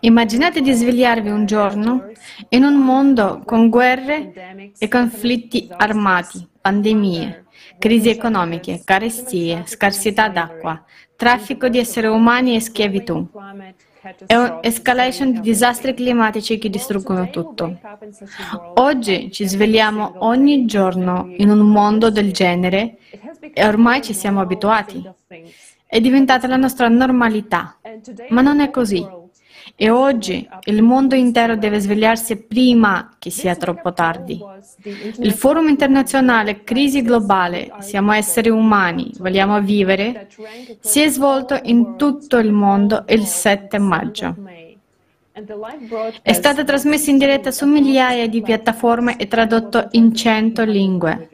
Immaginate 0.00 0.60
di 0.62 0.72
svegliarvi 0.72 1.28
un 1.28 1.44
giorno 1.44 2.10
in 2.48 2.64
un 2.64 2.76
mondo 2.76 3.42
con 3.44 3.68
guerre 3.68 4.72
e 4.78 4.88
conflitti 4.88 5.68
armati, 5.70 6.48
pandemie, 6.60 7.44
crisi 7.78 8.08
economiche, 8.08 8.80
carestie, 8.84 9.64
scarsità 9.66 10.28
d'acqua, 10.28 10.82
traffico 11.14 11.68
di 11.68 11.78
esseri 11.78 12.06
umani 12.06 12.54
e 12.54 12.60
schiavitù. 12.60 13.28
È 14.24 14.34
un'escalation 14.34 15.32
di 15.32 15.40
disastri 15.40 15.92
climatici 15.92 16.58
che 16.58 16.70
distruggono 16.70 17.28
tutto. 17.28 17.78
Oggi 18.76 19.30
ci 19.30 19.46
svegliamo 19.46 20.14
ogni 20.20 20.64
giorno 20.64 21.32
in 21.36 21.50
un 21.50 21.58
mondo 21.58 22.10
del 22.10 22.32
genere 22.32 22.98
e 23.52 23.66
ormai 23.66 24.00
ci 24.02 24.14
siamo 24.14 24.40
abituati. 24.40 25.02
È 25.88 26.00
diventata 26.00 26.48
la 26.48 26.56
nostra 26.56 26.88
normalità, 26.88 27.76
ma 28.30 28.40
non 28.42 28.60
è 28.60 28.70
così. 28.70 29.06
E 29.74 29.90
oggi 29.90 30.48
il 30.64 30.82
mondo 30.82 31.14
intero 31.14 31.56
deve 31.56 31.80
svegliarsi 31.80 32.36
prima 32.42 33.14
che 33.18 33.30
sia 33.30 33.54
troppo 33.56 33.92
tardi. 33.92 34.40
Il 35.18 35.32
Forum 35.32 35.68
internazionale 35.68 36.64
Crisi 36.64 37.02
globale, 37.02 37.72
siamo 37.80 38.12
esseri 38.12 38.48
umani, 38.48 39.12
vogliamo 39.18 39.60
vivere, 39.60 40.28
si 40.80 41.00
è 41.00 41.08
svolto 41.08 41.58
in 41.64 41.96
tutto 41.96 42.38
il 42.38 42.52
mondo 42.52 43.04
il 43.08 43.24
7 43.24 43.78
maggio. 43.78 44.34
È 46.22 46.32
stato 46.32 46.64
trasmesso 46.64 47.10
in 47.10 47.18
diretta 47.18 47.50
su 47.50 47.66
migliaia 47.66 48.26
di 48.26 48.40
piattaforme 48.40 49.18
e 49.18 49.28
tradotto 49.28 49.88
in 49.92 50.14
100 50.14 50.64
lingue. 50.64 51.28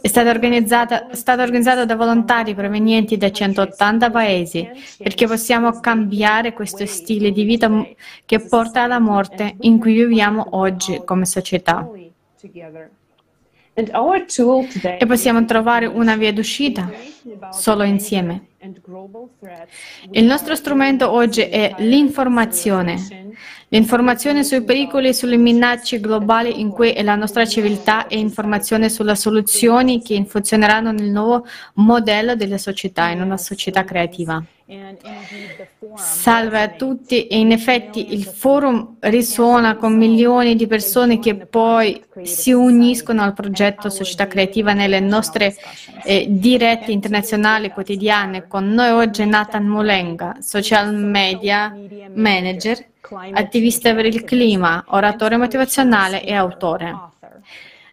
È 0.00 0.06
stata 0.06 0.30
organizzata, 0.30 1.08
stata 1.12 1.42
organizzata 1.42 1.84
da 1.84 1.96
volontari 1.96 2.54
provenienti 2.54 3.16
da 3.16 3.30
180 3.30 4.10
paesi 4.10 4.68
perché 4.98 5.26
possiamo 5.26 5.80
cambiare 5.80 6.52
questo 6.52 6.86
stile 6.86 7.30
di 7.30 7.44
vita 7.44 7.70
che 8.24 8.40
porta 8.40 8.82
alla 8.82 8.98
morte 8.98 9.56
in 9.60 9.78
cui 9.78 9.94
viviamo 9.94 10.46
oggi 10.50 11.02
come 11.04 11.24
società. 11.26 11.88
E 13.74 15.06
possiamo 15.06 15.44
trovare 15.44 15.86
una 15.86 16.16
via 16.16 16.32
d'uscita 16.32 16.90
solo 17.50 17.84
insieme. 17.84 18.48
Il 20.12 20.24
nostro 20.24 20.54
strumento 20.54 21.10
oggi 21.10 21.40
è 21.40 21.74
l'informazione. 21.78 23.32
L'informazione 23.68 24.44
sui 24.44 24.62
pericoli 24.62 25.08
e 25.08 25.12
sulle 25.12 25.36
minacce 25.36 25.98
globali 25.98 26.60
in 26.60 26.68
cui 26.70 26.92
è 26.92 27.02
la 27.02 27.16
nostra 27.16 27.44
civiltà 27.44 28.06
e 28.06 28.20
informazione 28.20 28.88
sulle 28.88 29.16
soluzioni 29.16 30.00
che 30.00 30.24
funzioneranno 30.24 30.92
nel 30.92 31.10
nuovo 31.10 31.44
modello 31.74 32.36
della 32.36 32.58
società, 32.58 33.08
in 33.08 33.22
una 33.22 33.36
società 33.36 33.82
creativa. 33.82 34.40
Salve 35.94 36.62
a 36.62 36.68
tutti 36.68 37.26
e 37.26 37.38
in 37.38 37.52
effetti 37.52 38.14
il 38.14 38.24
forum 38.24 38.96
risuona 39.00 39.76
con 39.76 39.96
milioni 39.96 40.54
di 40.56 40.66
persone 40.66 41.18
che 41.18 41.34
poi 41.34 42.02
si 42.22 42.52
uniscono 42.52 43.22
al 43.22 43.34
progetto 43.34 43.90
Società 43.90 44.26
Creativa 44.26 44.72
nelle 44.72 45.00
nostre 45.00 45.54
eh, 46.04 46.26
dirette 46.28 46.92
internazionali 46.92 47.70
quotidiane. 47.70 48.46
Con 48.46 48.68
noi 48.68 48.90
oggi 48.90 49.26
Nathan 49.26 49.66
Mulenga, 49.66 50.36
social 50.40 50.94
media 50.94 51.76
manager, 52.14 52.86
attivista 53.32 53.94
per 53.94 54.06
il 54.06 54.24
clima, 54.24 54.84
oratore 54.88 55.36
motivazionale 55.36 56.24
e 56.24 56.32
autore. 56.32 57.10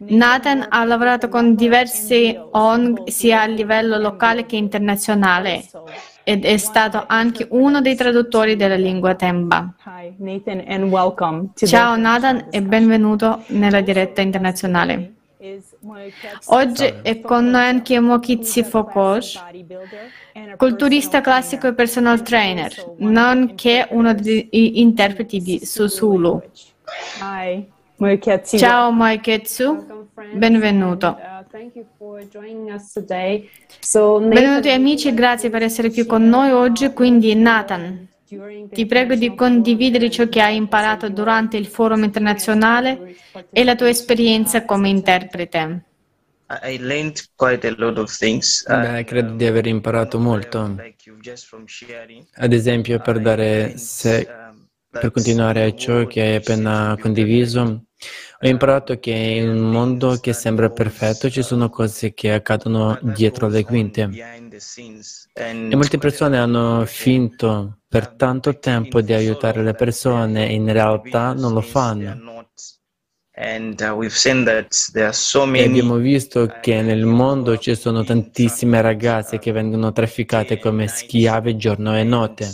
Nathan 0.02 0.66
ha 0.70 0.82
lavorato 0.84 1.28
con 1.28 1.54
diversi 1.54 2.34
ONG 2.52 3.08
sia 3.08 3.42
a 3.42 3.46
livello 3.46 3.98
locale 3.98 4.46
che 4.46 4.56
internazionale 4.56 5.62
ed 6.24 6.44
è 6.44 6.56
stato 6.56 7.04
anche 7.06 7.46
uno 7.50 7.80
dei 7.80 7.96
traduttori 7.96 8.56
della 8.56 8.76
lingua 8.76 9.14
Temba. 9.14 9.74
Ciao 11.54 11.96
Nathan 11.96 12.46
e 12.50 12.62
benvenuto 12.62 13.42
nella 13.48 13.80
diretta 13.80 14.20
internazionale. 14.20 15.14
Oggi 16.46 16.92
è 17.02 17.20
con 17.20 17.46
noi 17.46 17.64
anche 17.64 17.98
Mokitsi 17.98 18.62
Fokosh, 18.62 19.42
culturista 20.56 21.22
classico 21.22 21.68
e 21.68 21.74
personal 21.74 22.20
trainer, 22.22 22.70
nonché 22.98 23.86
uno 23.90 24.12
degli 24.12 24.48
interpreti 24.50 25.40
di 25.40 25.64
Susulu. 25.64 26.42
Ciao 28.58 28.90
Moiketsu, 28.90 30.08
benvenuto. 30.34 31.16
Benvenuti 34.28 34.68
amici 34.68 35.08
e 35.08 35.14
grazie 35.14 35.48
per 35.48 35.62
essere 35.62 35.90
qui 35.90 36.04
con 36.04 36.28
noi 36.28 36.50
oggi. 36.50 36.92
Quindi 36.92 37.34
Nathan, 37.34 38.06
ti 38.70 38.84
prego 38.84 39.14
di 39.14 39.34
condividere 39.34 40.10
ciò 40.10 40.28
che 40.28 40.42
hai 40.42 40.56
imparato 40.56 41.08
durante 41.08 41.56
il 41.56 41.66
forum 41.66 42.04
internazionale 42.04 43.16
e 43.50 43.64
la 43.64 43.74
tua 43.74 43.88
esperienza 43.88 44.66
come 44.66 44.90
interprete. 44.90 45.84
Beh, 48.66 49.04
credo 49.04 49.34
di 49.34 49.46
aver 49.46 49.66
imparato 49.66 50.18
molto. 50.18 50.76
Ad 52.34 52.52
esempio, 52.52 52.98
per, 52.98 53.20
dare 53.20 53.76
se, 53.78 54.28
per 54.90 55.10
continuare 55.12 55.76
ciò 55.76 56.06
che 56.06 56.20
hai 56.20 56.34
appena 56.36 56.96
condiviso, 57.00 57.84
ho 58.42 58.48
imparato 58.48 58.98
che 58.98 59.10
in 59.10 59.48
un 59.48 59.70
mondo 59.70 60.16
che 60.20 60.32
sembra 60.32 60.70
perfetto 60.70 61.28
ci 61.28 61.42
sono 61.42 61.68
cose 61.68 62.14
che 62.14 62.32
accadono 62.32 62.98
dietro 63.02 63.48
le 63.48 63.62
quinte. 63.64 64.08
E 65.34 65.76
molte 65.76 65.98
persone 65.98 66.38
hanno 66.38 66.84
finto 66.86 67.80
per 67.86 68.08
tanto 68.14 68.58
tempo 68.58 69.00
di 69.00 69.12
aiutare 69.12 69.62
le 69.62 69.74
persone 69.74 70.48
e 70.48 70.54
in 70.54 70.72
realtà 70.72 71.34
non 71.34 71.52
lo 71.52 71.60
fanno. 71.60 72.48
E 75.60 75.64
abbiamo 75.64 75.96
visto 75.96 76.46
che 76.60 76.82
nel 76.82 77.04
mondo 77.04 77.56
ci 77.58 77.74
sono 77.74 78.02
tantissime 78.04 78.80
ragazze 78.80 79.38
che 79.38 79.52
vengono 79.52 79.92
trafficate 79.92 80.58
come 80.58 80.88
schiave 80.88 81.56
giorno 81.56 81.96
e 81.96 82.04
notte. 82.04 82.48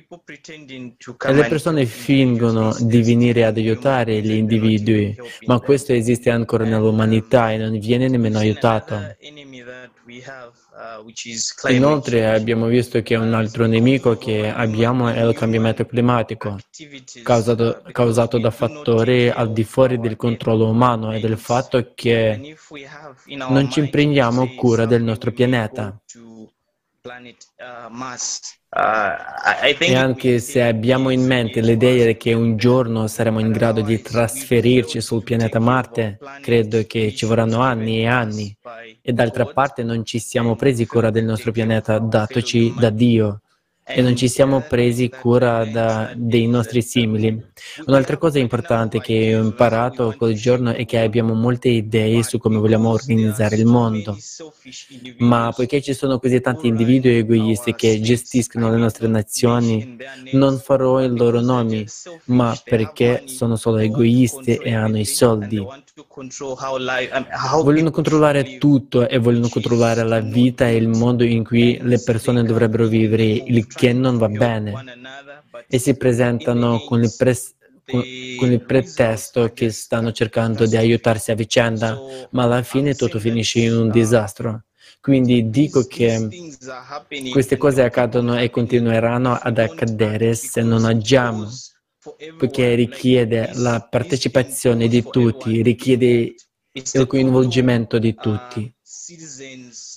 E 0.00 1.32
le 1.32 1.46
persone 1.48 1.86
fingono 1.86 2.74
di 2.80 3.02
venire 3.02 3.44
ad 3.44 3.56
aiutare 3.56 4.20
gli 4.20 4.32
individui, 4.32 5.16
ma 5.46 5.58
questo 5.60 5.92
esiste 5.92 6.30
ancora 6.30 6.64
nell'umanità 6.64 7.52
e 7.52 7.56
non 7.56 7.78
viene 7.78 8.08
nemmeno 8.08 8.38
aiutato. 8.38 9.16
Inoltre 11.68 12.30
abbiamo 12.30 12.66
visto 12.66 13.02
che 13.02 13.16
un 13.16 13.34
altro 13.34 13.66
nemico 13.66 14.16
che 14.16 14.48
abbiamo 14.48 15.08
è 15.08 15.22
il 15.24 15.34
cambiamento 15.34 15.84
climatico, 15.84 16.58
causato, 17.22 17.82
causato 17.92 18.38
da 18.38 18.50
fattori 18.50 19.28
al 19.28 19.52
di 19.52 19.64
fuori 19.64 19.98
del 19.98 20.16
controllo 20.16 20.68
umano 20.68 21.12
e 21.12 21.20
del 21.20 21.36
fatto 21.36 21.92
che 21.94 22.56
non 23.26 23.70
ci 23.70 23.88
prendiamo 23.88 24.54
cura 24.54 24.86
del 24.86 25.02
nostro 25.02 25.32
pianeta. 25.32 26.00
E 28.70 29.94
anche 29.94 30.40
se 30.40 30.62
abbiamo 30.62 31.08
in 31.08 31.24
mente 31.24 31.62
l'idea 31.62 32.12
che 32.12 32.34
un 32.34 32.58
giorno 32.58 33.06
saremo 33.06 33.40
in 33.40 33.50
grado 33.50 33.80
di 33.80 34.02
trasferirci 34.02 35.00
sul 35.00 35.22
pianeta 35.22 35.58
Marte, 35.58 36.18
credo 36.42 36.84
che 36.86 37.14
ci 37.14 37.24
vorranno 37.24 37.60
anni 37.60 38.00
e 38.00 38.06
anni. 38.06 38.54
E 39.00 39.12
d'altra 39.12 39.46
parte 39.46 39.82
non 39.82 40.04
ci 40.04 40.18
siamo 40.18 40.54
presi 40.54 40.86
cura 40.86 41.10
del 41.10 41.24
nostro 41.24 41.50
pianeta 41.50 41.98
datoci 41.98 42.74
da 42.78 42.90
Dio 42.90 43.40
e 43.88 44.02
non 44.02 44.14
ci 44.14 44.28
siamo 44.28 44.60
presi 44.60 45.08
cura 45.08 45.64
da, 45.64 46.12
dei 46.14 46.46
nostri 46.46 46.82
simili. 46.82 47.42
Un'altra 47.86 48.18
cosa 48.18 48.38
importante 48.38 49.00
che 49.00 49.34
ho 49.34 49.42
imparato 49.42 50.14
quel 50.16 50.34
giorno 50.34 50.72
è 50.72 50.84
che 50.84 50.98
abbiamo 50.98 51.34
molte 51.34 51.68
idee 51.68 52.22
su 52.22 52.38
come 52.38 52.58
vogliamo 52.58 52.90
organizzare 52.90 53.56
il 53.56 53.64
mondo, 53.64 54.16
ma 55.18 55.52
poiché 55.54 55.80
ci 55.80 55.94
sono 55.94 56.18
così 56.18 56.40
tanti 56.40 56.66
individui 56.66 57.16
egoisti 57.18 57.74
che 57.74 58.00
gestiscono 58.00 58.70
le 58.70 58.76
nostre 58.76 59.08
nazioni, 59.08 59.96
non 60.32 60.58
farò 60.58 61.02
i 61.02 61.08
loro 61.08 61.40
nomi, 61.40 61.86
ma 62.26 62.56
perché 62.62 63.24
sono 63.26 63.56
solo 63.56 63.78
egoisti 63.78 64.56
e 64.56 64.74
hanno 64.74 64.98
i 64.98 65.06
soldi. 65.06 65.64
Vogliono 67.62 67.90
controllare 67.90 68.58
tutto 68.58 69.08
e 69.08 69.18
vogliono 69.18 69.48
controllare 69.48 70.02
la 70.04 70.20
vita 70.20 70.68
e 70.68 70.76
il 70.76 70.88
modo 70.88 71.24
in 71.24 71.44
cui 71.44 71.78
le 71.80 72.00
persone 72.02 72.42
dovrebbero 72.42 72.86
vivere, 72.86 73.24
il 73.24 73.66
che 73.78 73.92
non 73.92 74.18
va 74.18 74.28
bene. 74.28 74.72
E 75.68 75.78
si 75.78 75.96
presentano 75.96 76.80
con 76.80 77.02
il, 77.02 77.14
pres- 77.16 77.54
con 77.84 78.50
il 78.50 78.62
pretesto 78.66 79.52
che 79.54 79.70
stanno 79.70 80.12
cercando 80.12 80.66
di 80.66 80.76
aiutarsi 80.76 81.30
a 81.30 81.34
vicenda, 81.34 81.96
ma 82.30 82.42
alla 82.42 82.62
fine 82.62 82.94
tutto 82.94 83.18
finisce 83.18 83.60
in 83.60 83.74
un 83.74 83.90
disastro. 83.90 84.64
Quindi 85.00 85.48
dico 85.48 85.86
che 85.86 86.28
queste 87.30 87.56
cose 87.56 87.82
accadono 87.82 88.38
e 88.38 88.50
continueranno 88.50 89.32
ad 89.32 89.58
accadere 89.58 90.34
se 90.34 90.60
non 90.62 90.84
agiamo, 90.84 91.48
perché 92.36 92.74
richiede 92.74 93.50
la 93.54 93.86
partecipazione 93.88 94.88
di 94.88 95.02
tutti, 95.08 95.62
richiede 95.62 96.34
il 96.72 97.06
coinvolgimento 97.06 97.98
di 97.98 98.14
tutti. 98.14 98.72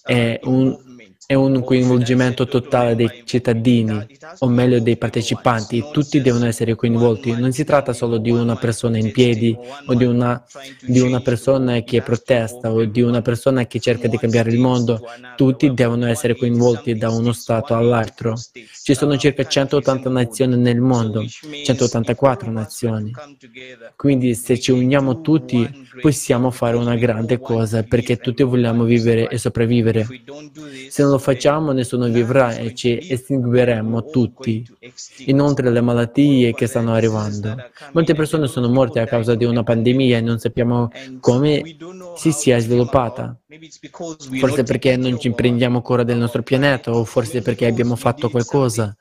è 0.03 0.39
un, 0.43 0.90
è 1.31 1.33
un 1.33 1.63
coinvolgimento 1.63 2.45
totale 2.45 2.93
dei 2.93 3.21
cittadini, 3.23 4.05
o 4.39 4.49
meglio 4.49 4.81
dei 4.81 4.97
partecipanti. 4.97 5.81
Tutti 5.89 6.19
devono 6.19 6.45
essere 6.45 6.75
coinvolti. 6.75 7.31
Non 7.31 7.53
si 7.53 7.63
tratta 7.63 7.93
solo 7.93 8.17
di 8.17 8.31
una 8.31 8.57
persona 8.57 8.97
in 8.97 9.13
piedi 9.13 9.57
o 9.85 9.93
di 9.93 10.03
una, 10.03 10.43
di 10.81 10.99
una 10.99 11.21
persona 11.21 11.79
che 11.83 12.01
protesta 12.01 12.73
o 12.73 12.83
di 12.83 13.01
una 13.01 13.21
persona 13.21 13.65
che 13.65 13.79
cerca 13.79 14.09
di 14.09 14.17
cambiare 14.17 14.51
il 14.51 14.59
mondo. 14.59 14.99
Tutti 15.37 15.73
devono 15.73 16.05
essere 16.05 16.35
coinvolti 16.35 16.95
da 16.95 17.09
uno 17.11 17.31
Stato 17.31 17.75
all'altro. 17.75 18.35
Ci 18.83 18.93
sono 18.93 19.15
circa 19.17 19.45
180 19.45 20.09
nazioni 20.09 20.57
nel 20.57 20.81
mondo, 20.81 21.23
184 21.25 22.51
nazioni. 22.51 23.09
Quindi 23.95 24.35
se 24.35 24.59
ci 24.59 24.71
uniamo 24.71 25.21
tutti 25.21 25.80
possiamo 25.99 26.51
fare 26.51 26.77
una 26.77 26.95
grande 26.95 27.39
cosa 27.39 27.83
perché 27.83 28.17
tutti 28.17 28.43
vogliamo 28.43 28.83
vivere 28.83 29.27
e 29.27 29.37
sopravvivere. 29.37 30.07
Se 30.89 31.01
non 31.01 31.11
lo 31.11 31.17
facciamo 31.17 31.71
nessuno 31.71 32.07
vivrà 32.07 32.55
e 32.55 32.73
ci 32.73 32.97
estingueremo 33.09 34.05
tutti. 34.05 34.65
Inoltre 35.25 35.69
le 35.69 35.81
malattie 35.81 36.53
che 36.53 36.67
stanno 36.67 36.93
arrivando. 36.93 37.55
Molte 37.93 38.13
persone 38.13 38.47
sono 38.47 38.69
morte 38.69 38.99
a 38.99 39.05
causa 39.05 39.35
di 39.35 39.45
una 39.45 39.63
pandemia 39.63 40.17
e 40.17 40.21
non 40.21 40.39
sappiamo 40.39 40.89
come 41.19 41.75
si 42.15 42.31
sia 42.31 42.59
sviluppata. 42.59 43.35
Forse 44.39 44.63
perché 44.63 44.95
non 44.95 45.19
ci 45.19 45.31
prendiamo 45.31 45.81
cura 45.81 46.03
del 46.03 46.17
nostro 46.17 46.43
pianeta 46.43 46.91
o 46.91 47.03
forse 47.03 47.41
perché 47.41 47.65
abbiamo 47.65 47.95
fatto 47.95 48.29
qualcosa. 48.29 48.95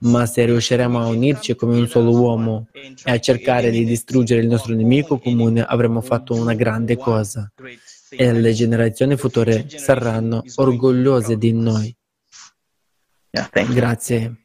Ma 0.00 0.26
se 0.26 0.44
riusciremo 0.44 1.00
a 1.00 1.06
unirci 1.06 1.54
come 1.54 1.76
un 1.76 1.88
solo 1.88 2.10
uomo 2.10 2.68
e 2.72 3.10
a 3.10 3.18
cercare 3.18 3.70
di 3.70 3.84
distruggere 3.84 4.42
il 4.42 4.48
nostro 4.48 4.74
nemico 4.74 5.18
comune, 5.18 5.62
avremo 5.62 6.00
fatto 6.00 6.34
una 6.34 6.54
grande 6.54 6.96
cosa 6.96 7.50
e 8.10 8.32
le 8.32 8.52
generazioni 8.52 9.16
future 9.16 9.66
saranno 9.68 10.42
orgogliose 10.56 11.38
di 11.38 11.52
noi. 11.52 11.96
Grazie. 13.70 14.41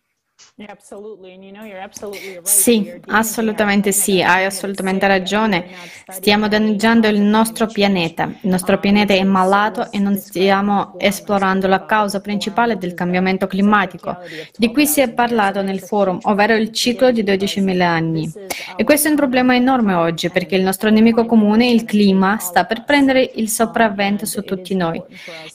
Sì, 2.41 2.91
assolutamente 3.09 3.91
sì, 3.91 4.23
hai 4.23 4.43
assolutamente 4.43 5.05
ragione. 5.05 5.67
Stiamo 6.07 6.47
danneggiando 6.47 7.07
il 7.07 7.21
nostro 7.21 7.67
pianeta. 7.67 8.23
Il 8.23 8.49
nostro 8.49 8.79
pianeta 8.79 9.13
è 9.13 9.23
malato 9.23 9.91
e 9.91 9.99
non 9.99 10.15
stiamo 10.17 10.95
esplorando 10.97 11.67
la 11.67 11.85
causa 11.85 12.21
principale 12.21 12.79
del 12.79 12.95
cambiamento 12.95 13.45
climatico, 13.45 14.17
di 14.57 14.71
cui 14.71 14.87
si 14.87 14.99
è 14.99 15.11
parlato 15.11 15.61
nel 15.61 15.79
forum, 15.79 16.17
ovvero 16.23 16.55
il 16.55 16.71
ciclo 16.71 17.11
di 17.11 17.23
12.000 17.23 17.81
anni. 17.81 18.31
E 18.75 18.83
questo 18.83 19.09
è 19.09 19.11
un 19.11 19.17
problema 19.17 19.53
enorme 19.55 19.93
oggi 19.93 20.31
perché 20.31 20.55
il 20.55 20.63
nostro 20.63 20.89
nemico 20.89 21.27
comune, 21.27 21.69
il 21.69 21.85
clima, 21.85 22.39
sta 22.39 22.65
per 22.65 22.83
prendere 22.83 23.29
il 23.35 23.49
sopravvento 23.49 24.25
su 24.25 24.41
tutti 24.41 24.73
noi. 24.73 24.99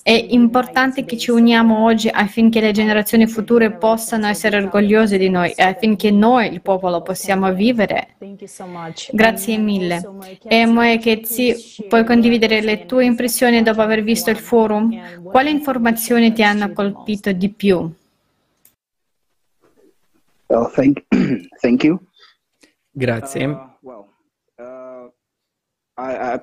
È 0.01 0.27
importante 0.29 1.05
che 1.05 1.19
ci 1.19 1.33
uniamo 1.33 1.83
oggi 1.83 2.09
affinché 2.09 2.61
le 2.61 2.71
generazioni 2.71 3.27
future 3.27 3.73
possano 3.73 4.29
essere 4.29 4.59
orgogliose 4.59 4.91
orgogliosi 4.93 5.17
di 5.17 5.31
noi 5.31 5.53
e 5.53 5.63
affinché 5.63 6.11
noi, 6.11 6.53
il 6.53 6.61
popolo, 6.61 7.01
possiamo 7.03 7.53
vivere. 7.55 8.17
Grazie 9.11 9.57
mille. 9.57 10.03
E 10.45 10.67
Moekezi, 10.67 11.87
puoi 11.89 12.05
condividere 12.05 12.61
le 12.61 12.85
tue 12.85 13.05
impressioni 13.05 13.63
dopo 13.63 13.81
aver 13.81 14.03
visto 14.03 14.31
il 14.31 14.37
forum? 14.37 15.23
Quali 15.23 15.51
informazioni 15.51 16.33
ti 16.33 16.43
hanno 16.43 16.73
colpito 16.73 17.33
di 17.33 17.51
più? 17.51 17.91
Oh, 20.47 20.71
thank, 20.71 21.03
thank 21.61 21.83
you. 21.83 21.99
Grazie. 22.91 23.47
Uh, 23.47 24.05
uh, 25.95 26.41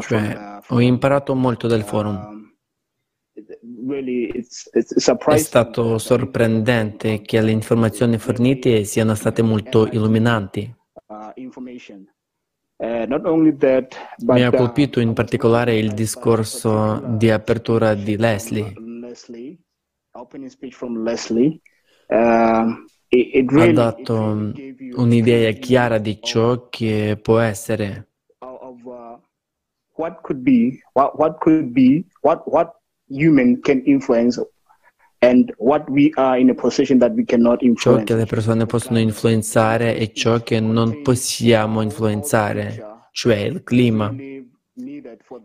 cioè, 0.00 0.60
uh, 0.70 0.74
ho 0.74 0.80
imparato 0.80 1.34
molto 1.34 1.66
dal 1.66 1.82
forum. 1.82 2.37
È 3.98 5.36
stato 5.38 5.98
sorprendente 5.98 7.20
che 7.22 7.40
le 7.40 7.50
informazioni 7.50 8.16
fornite 8.18 8.84
siano 8.84 9.14
state 9.14 9.42
molto 9.42 9.88
illuminanti. 9.88 10.72
Mi 14.18 14.42
ha 14.44 14.50
colpito 14.50 15.00
in 15.00 15.12
particolare 15.12 15.76
il 15.76 15.92
discorso 15.94 17.02
di 17.16 17.28
apertura 17.30 17.94
di 17.94 18.16
Leslie. 18.16 18.72
Ha 23.50 23.72
dato 23.72 24.52
un'idea 24.94 25.50
chiara 25.52 25.98
di 25.98 26.20
ciò 26.22 26.68
che 26.68 27.18
può 27.20 27.38
essere. 27.38 28.06
What 29.96 30.20
could 30.20 30.42
be, 30.42 30.78
what, 30.92 31.14
what 31.16 31.38
could 31.40 31.72
be, 31.72 32.04
what, 32.20 32.42
what 32.46 32.77
human 33.08 33.60
can 33.60 33.82
influence 33.84 34.40
and 35.20 35.52
what 35.58 35.88
we 35.90 36.12
are 36.16 36.38
in 36.38 36.50
a 36.50 36.54
position 36.54 36.98
that 36.98 37.12
we 37.12 37.24
cannot 37.24 37.62
influence. 37.62 38.00
Ciò 38.00 38.04
che 38.04 38.14
le 38.14 38.26
persone 38.26 38.66
possono 38.66 38.98
influenzare 38.98 39.96
e 39.96 40.12
ciò 40.12 40.42
che 40.42 40.60
non 40.60 41.02
possiamo 41.02 41.80
influenzare, 41.80 43.08
cioè 43.12 43.36
il 43.36 43.62
clima. 43.64 44.14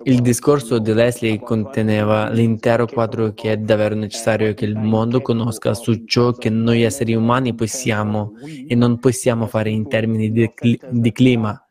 Il 0.03 0.21
discorso 0.21 0.77
di 0.77 0.93
Leslie 0.93 1.39
conteneva 1.39 2.29
l'intero 2.29 2.85
quadro 2.85 3.33
che 3.33 3.53
è 3.53 3.57
davvero 3.57 3.95
necessario 3.95 4.53
che 4.53 4.65
il 4.65 4.77
mondo 4.77 5.21
conosca 5.21 5.73
su 5.73 6.05
ciò 6.05 6.33
che 6.33 6.51
noi 6.51 6.83
esseri 6.83 7.15
umani 7.15 7.55
possiamo 7.55 8.33
e 8.67 8.75
non 8.75 8.99
possiamo 8.99 9.47
fare 9.47 9.71
in 9.71 9.87
termini 9.87 10.31
di, 10.31 10.51
cli- 10.53 10.79
di 10.87 11.11
clima 11.11 11.63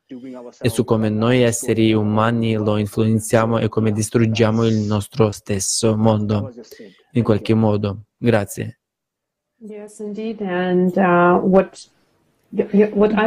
e 0.60 0.68
su 0.68 0.84
come 0.84 1.08
noi 1.08 1.42
esseri 1.42 1.92
umani 1.92 2.54
lo 2.54 2.76
influenziamo 2.76 3.58
e 3.58 3.68
come 3.68 3.92
distruggiamo 3.92 4.64
il 4.64 4.76
nostro 4.76 5.30
stesso 5.30 5.96
mondo 5.96 6.52
in 7.12 7.22
qualche 7.22 7.54
modo. 7.54 8.04
Grazie. 8.16 8.80
Yes, 9.58 10.00
indeed. 10.00 10.40
And 10.40 10.96
uh, 10.96 11.38
what 11.38 11.88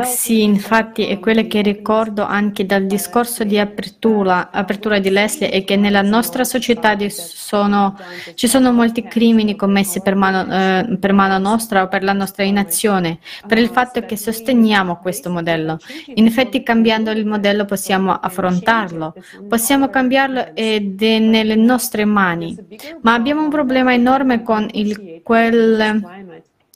sì, 0.03 0.43
infatti 0.43 1.07
è 1.07 1.17
quello 1.17 1.47
che 1.47 1.63
ricordo 1.63 2.23
anche 2.23 2.63
dal 2.63 2.85
discorso 2.85 3.43
di 3.43 3.57
apertura, 3.57 4.51
apertura 4.51 4.99
di 4.99 5.09
Leslie 5.09 5.49
è 5.49 5.63
che 5.63 5.75
nella 5.77 6.03
nostra 6.03 6.43
società 6.43 6.95
sono, 7.09 7.97
ci 8.35 8.47
sono 8.47 8.71
molti 8.71 9.01
crimini 9.01 9.55
commessi 9.55 9.99
per 10.03 10.13
mano, 10.13 10.53
eh, 10.53 10.97
per 10.99 11.13
mano, 11.13 11.39
nostra 11.39 11.81
o 11.81 11.87
per 11.87 12.03
la 12.03 12.13
nostra 12.13 12.43
inazione, 12.43 13.17
per 13.47 13.57
il 13.57 13.69
fatto 13.69 14.01
che 14.01 14.15
sosteniamo 14.15 14.97
questo 14.97 15.31
modello. 15.31 15.79
In 16.13 16.27
effetti 16.27 16.61
cambiando 16.61 17.09
il 17.09 17.25
modello 17.25 17.65
possiamo 17.65 18.11
affrontarlo, 18.11 19.15
possiamo 19.49 19.89
cambiarlo 19.89 20.53
ed 20.53 21.01
è 21.01 21.17
nelle 21.17 21.55
nostre 21.55 22.05
mani, 22.05 22.55
ma 23.01 23.15
abbiamo 23.15 23.41
un 23.41 23.49
problema 23.49 23.91
enorme 23.91 24.43
con 24.43 24.67
il, 24.73 25.21
quel 25.23 26.14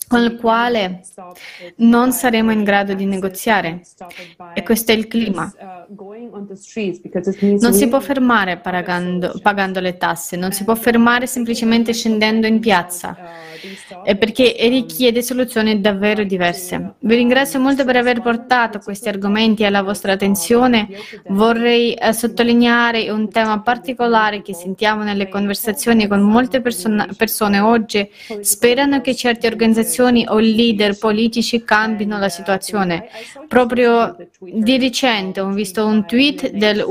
con 0.09 0.23
il 0.23 0.37
quale 0.37 1.01
non 1.77 2.11
saremo 2.11 2.51
in 2.51 2.63
grado 2.63 2.95
di 2.95 3.05
negoziare. 3.05 3.81
E 4.55 4.63
questo 4.63 4.91
è 4.91 4.95
il 4.95 5.07
clima. 5.07 5.53
Non 7.61 7.73
si 7.73 7.87
può 7.87 7.99
fermare 8.01 8.57
pagando, 8.57 9.39
pagando 9.41 9.79
le 9.79 9.95
tasse, 9.95 10.35
non 10.35 10.51
si 10.51 10.65
può 10.65 10.75
fermare 10.75 11.27
semplicemente 11.27 11.93
scendendo 11.93 12.45
in 12.45 12.59
piazza, 12.59 13.15
perché 14.17 14.55
richiede 14.69 15.21
soluzioni 15.21 15.79
davvero 15.79 16.23
diverse. 16.23 16.95
Vi 16.99 17.15
ringrazio 17.15 17.59
molto 17.59 17.85
per 17.85 17.95
aver 17.95 18.21
portato 18.21 18.79
questi 18.79 19.07
argomenti 19.07 19.63
alla 19.63 19.81
vostra 19.81 20.13
attenzione. 20.13 20.89
Vorrei 21.27 21.93
eh, 21.93 22.11
sottolineare 22.11 23.09
un 23.09 23.29
tema 23.29 23.61
particolare 23.61 24.41
che 24.41 24.53
sentiamo 24.53 25.03
nelle 25.03 25.29
conversazioni 25.29 26.07
con 26.07 26.21
molte 26.21 26.59
persone, 26.59 27.07
persone 27.15 27.59
oggi. 27.59 28.09
Sperano 28.41 28.99
che 29.01 29.15
certe 29.15 29.47
organizzazioni 29.47 30.25
o 30.27 30.37
leader 30.37 30.97
politici 30.97 31.63
cambino 31.63 32.17
la 32.17 32.29
situazione. 32.29 33.07
Proprio 33.47 34.15
di 34.39 34.77
recente 34.77 35.39
ho 35.39 35.49
visto 35.49 35.85
un 35.85 36.05
tweet 36.09 36.49
del 36.51 36.83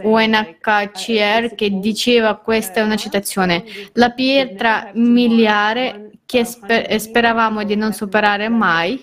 UNHCR 0.00 1.54
che 1.54 1.78
diceva, 1.80 2.36
questa 2.36 2.80
è 2.80 2.82
una 2.82 2.96
citazione, 2.96 3.64
la 3.94 4.10
pietra 4.10 4.90
miliare 4.94 6.12
che 6.24 6.44
sper- 6.44 6.94
speravamo 6.96 7.64
di 7.64 7.74
non 7.74 7.92
superare 7.92 8.48
mai, 8.48 9.00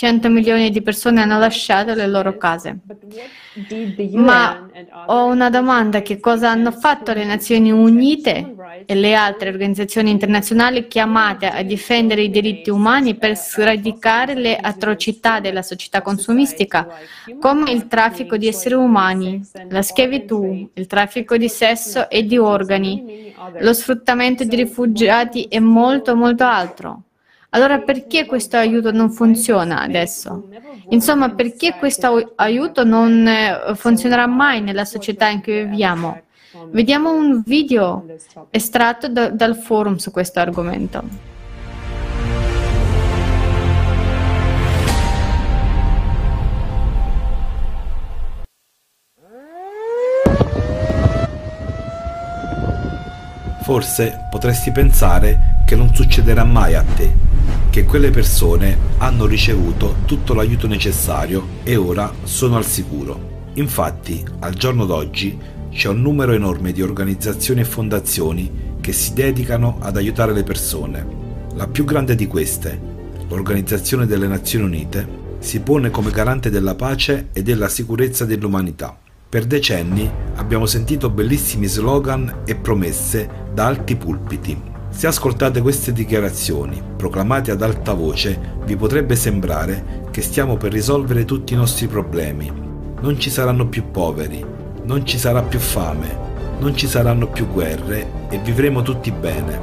100 0.00 0.28
milioni 0.28 0.70
di 0.70 0.80
persone 0.80 1.22
hanno 1.22 1.40
lasciato 1.40 1.92
le 1.92 2.06
loro 2.06 2.36
case. 2.36 2.78
Ma 4.12 4.64
ho 5.06 5.24
una 5.24 5.50
domanda, 5.50 6.02
che 6.02 6.20
cosa 6.20 6.50
hanno 6.50 6.70
fatto 6.70 7.12
le 7.12 7.24
Nazioni 7.24 7.72
Unite 7.72 8.54
e 8.86 8.94
le 8.94 9.14
altre 9.14 9.48
organizzazioni 9.48 10.10
internazionali 10.10 10.86
chiamate 10.86 11.48
a 11.48 11.64
difendere 11.64 12.22
i 12.22 12.30
diritti 12.30 12.70
umani 12.70 13.16
per 13.16 13.36
sradicare 13.36 14.34
le 14.34 14.56
atrocità 14.56 15.40
della 15.40 15.62
società 15.62 16.00
consumistica, 16.00 16.86
come 17.40 17.72
il 17.72 17.88
traffico 17.88 18.36
di 18.36 18.46
esseri 18.46 18.74
umani, 18.74 19.40
la 19.68 19.82
schiavitù, 19.82 20.70
il 20.74 20.86
traffico 20.86 21.36
di 21.36 21.48
sesso 21.48 22.08
e 22.08 22.24
di 22.24 22.38
organi, 22.38 23.34
lo 23.58 23.72
sfruttamento 23.72 24.44
di 24.44 24.54
rifugiati 24.54 25.46
e 25.46 25.58
molto, 25.58 26.14
molto 26.14 26.44
altro? 26.44 27.02
Allora 27.50 27.78
perché 27.78 28.26
questo 28.26 28.58
aiuto 28.58 28.92
non 28.92 29.10
funziona 29.10 29.80
adesso? 29.80 30.48
Insomma, 30.90 31.30
perché 31.30 31.76
questo 31.78 32.32
aiuto 32.36 32.84
non 32.84 33.26
eh, 33.26 33.74
funzionerà 33.74 34.26
mai 34.26 34.60
nella 34.60 34.84
società 34.84 35.28
in 35.28 35.42
cui 35.42 35.64
viviamo? 35.64 36.20
Vediamo 36.70 37.14
un 37.14 37.42
video 37.44 38.04
estratto 38.50 39.08
da, 39.08 39.30
dal 39.30 39.56
forum 39.56 39.96
su 39.96 40.10
questo 40.10 40.40
argomento. 40.40 41.36
Forse 53.62 54.26
potresti 54.30 54.70
pensare 54.70 55.62
che 55.66 55.76
non 55.76 55.94
succederà 55.94 56.44
mai 56.44 56.74
a 56.74 56.82
te, 56.82 57.27
che 57.70 57.84
quelle 57.84 58.10
persone 58.10 58.76
hanno 58.98 59.26
ricevuto 59.26 59.96
tutto 60.04 60.34
l'aiuto 60.34 60.66
necessario 60.66 61.46
e 61.62 61.76
ora 61.76 62.12
sono 62.24 62.56
al 62.56 62.64
sicuro. 62.64 63.50
Infatti, 63.54 64.24
al 64.40 64.54
giorno 64.54 64.84
d'oggi 64.84 65.38
c'è 65.70 65.88
un 65.88 66.00
numero 66.00 66.32
enorme 66.32 66.72
di 66.72 66.82
organizzazioni 66.82 67.60
e 67.60 67.64
fondazioni 67.64 68.50
che 68.80 68.92
si 68.92 69.12
dedicano 69.12 69.78
ad 69.80 69.96
aiutare 69.96 70.32
le 70.32 70.42
persone. 70.42 71.06
La 71.54 71.66
più 71.66 71.84
grande 71.84 72.14
di 72.14 72.26
queste, 72.26 72.80
l'Organizzazione 73.28 74.06
delle 74.06 74.26
Nazioni 74.26 74.64
Unite, 74.64 75.26
si 75.38 75.60
pone 75.60 75.90
come 75.90 76.10
garante 76.10 76.50
della 76.50 76.74
pace 76.74 77.28
e 77.32 77.42
della 77.42 77.68
sicurezza 77.68 78.24
dell'umanità. 78.24 78.96
Per 79.28 79.44
decenni 79.44 80.10
abbiamo 80.36 80.66
sentito 80.66 81.10
bellissimi 81.10 81.66
slogan 81.66 82.42
e 82.44 82.54
promesse 82.54 83.28
da 83.52 83.66
alti 83.66 83.94
pulpiti. 83.94 84.77
Se 84.98 85.06
ascoltate 85.06 85.62
queste 85.62 85.92
dichiarazioni, 85.92 86.82
proclamate 86.96 87.52
ad 87.52 87.62
alta 87.62 87.92
voce, 87.92 88.56
vi 88.64 88.74
potrebbe 88.74 89.14
sembrare 89.14 90.08
che 90.10 90.20
stiamo 90.22 90.56
per 90.56 90.72
risolvere 90.72 91.24
tutti 91.24 91.52
i 91.52 91.56
nostri 91.56 91.86
problemi. 91.86 92.50
Non 93.00 93.16
ci 93.16 93.30
saranno 93.30 93.68
più 93.68 93.92
poveri, 93.92 94.44
non 94.82 95.06
ci 95.06 95.16
sarà 95.16 95.40
più 95.42 95.60
fame, 95.60 96.18
non 96.58 96.76
ci 96.76 96.88
saranno 96.88 97.28
più 97.28 97.46
guerre 97.46 98.26
e 98.28 98.38
vivremo 98.38 98.82
tutti 98.82 99.12
bene. 99.12 99.60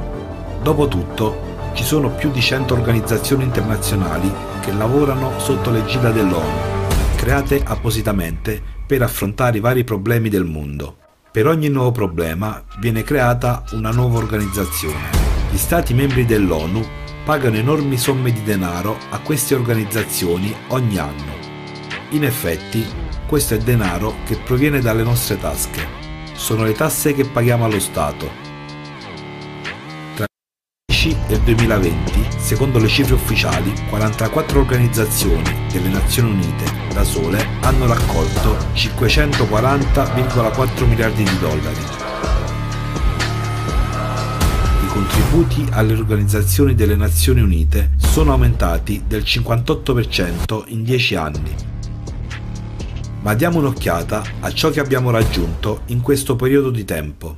Dopotutto, 0.62 1.72
ci 1.74 1.84
sono 1.84 2.08
più 2.08 2.30
di 2.30 2.40
100 2.40 2.72
organizzazioni 2.72 3.44
internazionali 3.44 4.32
che 4.62 4.72
lavorano 4.72 5.38
sotto 5.38 5.70
l'egida 5.70 6.10
dell'ONU, 6.12 6.60
create 7.16 7.60
appositamente 7.62 8.58
per 8.86 9.02
affrontare 9.02 9.58
i 9.58 9.60
vari 9.60 9.84
problemi 9.84 10.30
del 10.30 10.46
mondo. 10.46 10.96
Per 11.30 11.46
ogni 11.46 11.68
nuovo 11.68 11.92
problema 11.92 12.64
viene 12.80 13.02
creata 13.02 13.64
una 13.72 13.90
nuova 13.90 14.16
organizzazione. 14.16 15.25
Gli 15.50 15.56
Stati 15.56 15.94
membri 15.94 16.24
dell'ONU 16.24 16.84
pagano 17.24 17.56
enormi 17.56 17.96
somme 17.96 18.32
di 18.32 18.42
denaro 18.42 18.98
a 19.10 19.20
queste 19.20 19.54
organizzazioni 19.54 20.54
ogni 20.68 20.98
anno. 20.98 21.34
In 22.10 22.24
effetti, 22.24 22.84
questo 23.26 23.54
è 23.54 23.58
denaro 23.58 24.16
che 24.26 24.36
proviene 24.36 24.80
dalle 24.80 25.02
nostre 25.02 25.38
tasche. 25.38 26.04
Sono 26.34 26.64
le 26.64 26.72
tasse 26.72 27.14
che 27.14 27.24
paghiamo 27.24 27.64
allo 27.64 27.80
Stato, 27.80 28.46
2010 31.06 31.16
e 31.28 31.40
2020, 31.40 32.26
secondo 32.38 32.78
le 32.78 32.88
cifre 32.88 33.14
ufficiali, 33.14 33.72
44 33.88 34.58
organizzazioni 34.58 35.66
delle 35.70 35.88
Nazioni 35.88 36.30
Unite 36.30 36.64
da 36.92 37.04
sole 37.04 37.46
hanno 37.60 37.86
raccolto 37.86 38.56
540,4 38.74 40.86
miliardi 40.86 41.22
di 41.22 41.38
dollari. 41.38 41.84
Contributi 44.96 45.66
alle 45.72 45.92
organizzazioni 45.92 46.74
delle 46.74 46.96
Nazioni 46.96 47.42
Unite 47.42 47.90
sono 47.98 48.32
aumentati 48.32 49.04
del 49.06 49.20
58% 49.20 50.62
in 50.68 50.84
10 50.84 51.14
anni. 51.16 51.54
Ma 53.20 53.34
diamo 53.34 53.58
un'occhiata 53.58 54.24
a 54.40 54.50
ciò 54.54 54.70
che 54.70 54.80
abbiamo 54.80 55.10
raggiunto 55.10 55.82
in 55.88 56.00
questo 56.00 56.34
periodo 56.34 56.70
di 56.70 56.86
tempo. 56.86 57.36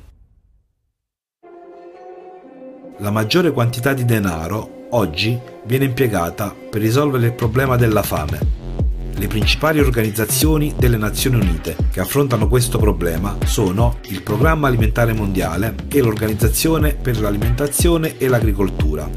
La 2.98 3.10
maggiore 3.10 3.50
quantità 3.50 3.92
di 3.92 4.04
denaro 4.04 4.86
oggi 4.90 5.36
viene 5.64 5.86
impiegata 5.86 6.54
per 6.70 6.80
risolvere 6.80 7.26
il 7.26 7.32
problema 7.32 7.74
della 7.74 8.04
fame. 8.04 8.77
Le 9.18 9.26
principali 9.26 9.80
organizzazioni 9.80 10.74
delle 10.78 10.96
Nazioni 10.96 11.40
Unite 11.40 11.76
che 11.90 11.98
affrontano 11.98 12.46
questo 12.46 12.78
problema 12.78 13.36
sono 13.46 13.98
il 14.10 14.22
Programma 14.22 14.68
Alimentare 14.68 15.12
Mondiale 15.12 15.74
e 15.88 16.00
l'Organizzazione 16.00 16.94
per 16.94 17.20
l'Alimentazione 17.20 18.16
e 18.16 18.28
l'Agricoltura. 18.28 19.10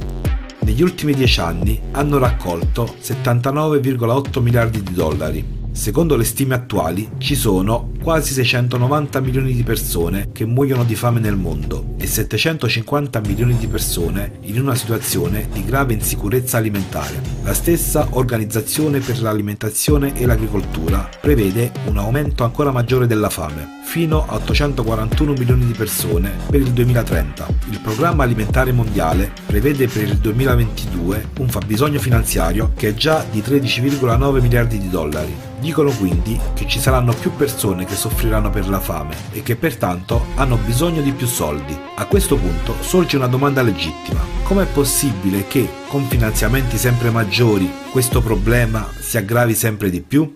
Negli 0.62 0.82
ultimi 0.82 1.14
dieci 1.14 1.40
anni 1.40 1.80
hanno 1.92 2.18
raccolto 2.18 2.96
79,8 3.00 4.42
miliardi 4.42 4.82
di 4.82 4.94
dollari 4.94 5.61
Secondo 5.74 6.18
le 6.18 6.26
stime 6.26 6.54
attuali 6.54 7.10
ci 7.18 7.34
sono 7.34 7.92
quasi 8.04 8.34
690 8.34 9.22
milioni 9.22 9.54
di 9.54 9.64
persone 9.64 10.30
che 10.34 10.46
muoiono 10.46 10.84
di 10.84 10.96
fame 10.96 11.22
nel 11.22 11.38
mondo 11.38 11.94
e 11.98 12.08
750 12.08 13.22
milioni 13.22 13.56
di 13.56 13.68
persone 13.68 14.40
in 14.42 14.60
una 14.60 14.76
situazione 14.76 15.48
di 15.52 15.64
grave 15.64 15.94
insicurezza 15.94 16.58
alimentare. 16.58 17.22
La 17.44 17.54
stessa 17.54 18.06
Organizzazione 18.12 19.00
per 19.00 19.22
l'Alimentazione 19.22 20.14
e 20.20 20.26
l'Agricoltura 20.26 21.10
prevede 21.22 21.72
un 21.86 21.98
aumento 21.98 22.44
ancora 22.44 22.72
maggiore 22.72 23.08
della 23.08 23.30
fame, 23.30 23.80
fino 23.86 24.26
a 24.28 24.36
841 24.36 25.34
milioni 25.34 25.66
di 25.66 25.74
persone 25.74 26.32
per 26.50 26.60
il 26.60 26.72
2030. 26.72 27.48
Il 27.70 27.80
Programma 27.80 28.24
Alimentare 28.24 28.74
Mondiale 28.74 29.32
prevede 29.46 29.88
per 29.88 30.04
il 30.04 30.18
2022 30.18 31.30
un 31.40 31.48
fabbisogno 31.48 32.00
finanziario 32.00 32.74
che 32.76 32.90
è 32.90 32.94
già 32.94 33.26
di 33.32 33.40
13,9 33.40 34.42
miliardi 34.42 34.78
di 34.78 34.90
dollari 34.90 35.50
Dicono 35.62 35.92
quindi 35.92 36.40
che 36.56 36.66
ci 36.68 36.80
saranno 36.80 37.14
più 37.14 37.36
persone 37.36 37.86
che 37.86 37.94
soffriranno 37.94 38.50
per 38.50 38.68
la 38.68 38.80
fame 38.80 39.16
e 39.32 39.44
che 39.44 39.56
pertanto 39.56 40.26
hanno 40.34 40.58
bisogno 40.58 41.04
di 41.04 41.12
più 41.12 41.28
soldi. 41.28 41.78
A 41.98 42.08
questo 42.08 42.36
punto 42.36 42.74
sorge 42.82 43.16
una 43.16 43.28
domanda 43.28 43.62
legittima. 43.62 44.22
Com'è 44.42 44.66
possibile 44.66 45.46
che, 45.46 45.70
con 45.88 46.06
finanziamenti 46.06 46.78
sempre 46.78 47.12
maggiori, 47.12 47.72
questo 47.92 48.22
problema 48.22 48.90
si 49.00 49.18
aggravi 49.18 49.54
sempre 49.54 49.92
di 49.92 50.02
più? 50.02 50.36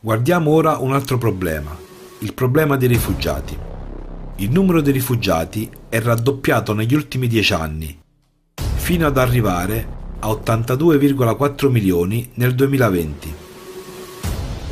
Guardiamo 0.00 0.50
ora 0.50 0.76
un 0.76 0.92
altro 0.92 1.16
problema, 1.16 1.74
il 2.18 2.34
problema 2.34 2.76
dei 2.76 2.88
rifugiati. 2.88 3.56
Il 4.36 4.50
numero 4.50 4.82
dei 4.82 4.92
rifugiati 4.92 5.70
è 5.88 5.98
raddoppiato 5.98 6.74
negli 6.74 6.92
ultimi 6.92 7.26
dieci 7.26 7.54
anni, 7.54 7.98
fino 8.74 9.06
ad 9.06 9.16
arrivare 9.16 10.00
a 10.18 10.28
82,4 10.28 11.70
milioni 11.70 12.30
nel 12.34 12.54
2020 12.54 13.41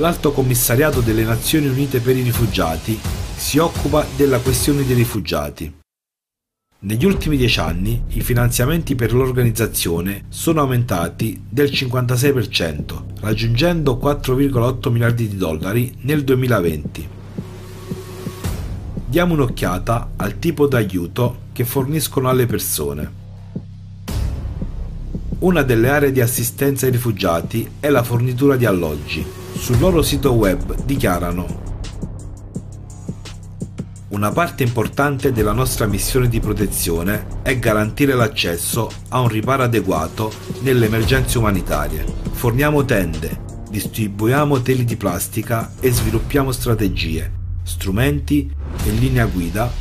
l'Alto 0.01 0.33
Commissariato 0.33 1.03
delle 1.03 1.25
Nazioni 1.25 1.69
Unite 1.69 2.01
per 2.01 2.17
i 2.17 2.23
Rifugiati 2.23 2.99
si 3.37 3.59
occupa 3.59 4.07
della 4.17 4.39
questione 4.39 4.83
dei 4.87 4.97
rifugiati. 4.97 5.71
Negli 6.81 7.05
ultimi 7.05 7.37
dieci 7.37 7.61
anni 7.61 8.05
i 8.09 8.23
finanziamenti 8.23 8.95
per 8.95 9.13
l'organizzazione 9.13 10.25
sono 10.31 10.63
aumentati 10.63 11.39
del 11.47 11.69
56%, 11.69 13.03
raggiungendo 13.21 14.01
4,8 14.03 14.91
miliardi 14.91 15.29
di 15.29 15.37
dollari 15.37 15.95
nel 16.01 16.25
2020. 16.25 17.09
Diamo 19.05 19.35
un'occhiata 19.35 20.13
al 20.17 20.39
tipo 20.39 20.67
d'aiuto 20.67 21.41
che 21.53 21.67
forniscono 21.67 22.31
alle 22.31 22.47
persone. 22.47 23.19
Una 25.41 25.61
delle 25.61 25.91
aree 25.91 26.13
di 26.13 26.23
assistenza 26.23 26.87
ai 26.87 26.93
rifugiati 26.93 27.69
è 27.81 27.91
la 27.91 28.03
fornitura 28.03 28.57
di 28.57 28.65
alloggi. 28.65 29.40
Sul 29.55 29.79
loro 29.79 30.03
sito 30.03 30.33
web 30.33 30.85
dichiarano 30.85 31.69
una 34.11 34.33
parte 34.33 34.65
importante 34.65 35.33
della 35.33 35.53
nostra 35.53 35.87
missione 35.87 36.29
di 36.29 36.41
protezione 36.41 37.27
è 37.43 37.59
garantire 37.61 38.15
l'accesso 38.15 38.91
a 39.11 39.21
un 39.21 39.29
riparo 39.29 39.63
adeguato 39.63 40.33
nelle 40.63 40.87
emergenze 40.87 41.39
umanitarie. 41.39 42.05
Forniamo 42.33 42.85
tende, 42.85 43.41
distribuiamo 43.71 44.63
teli 44.63 44.85
di 44.85 44.97
plastica 44.97 45.73
e 45.79 45.93
sviluppiamo 45.93 46.51
strategie, 46.51 47.31
strumenti 47.63 48.53
e 48.85 48.91
linea 48.91 49.27
guida 49.27 49.73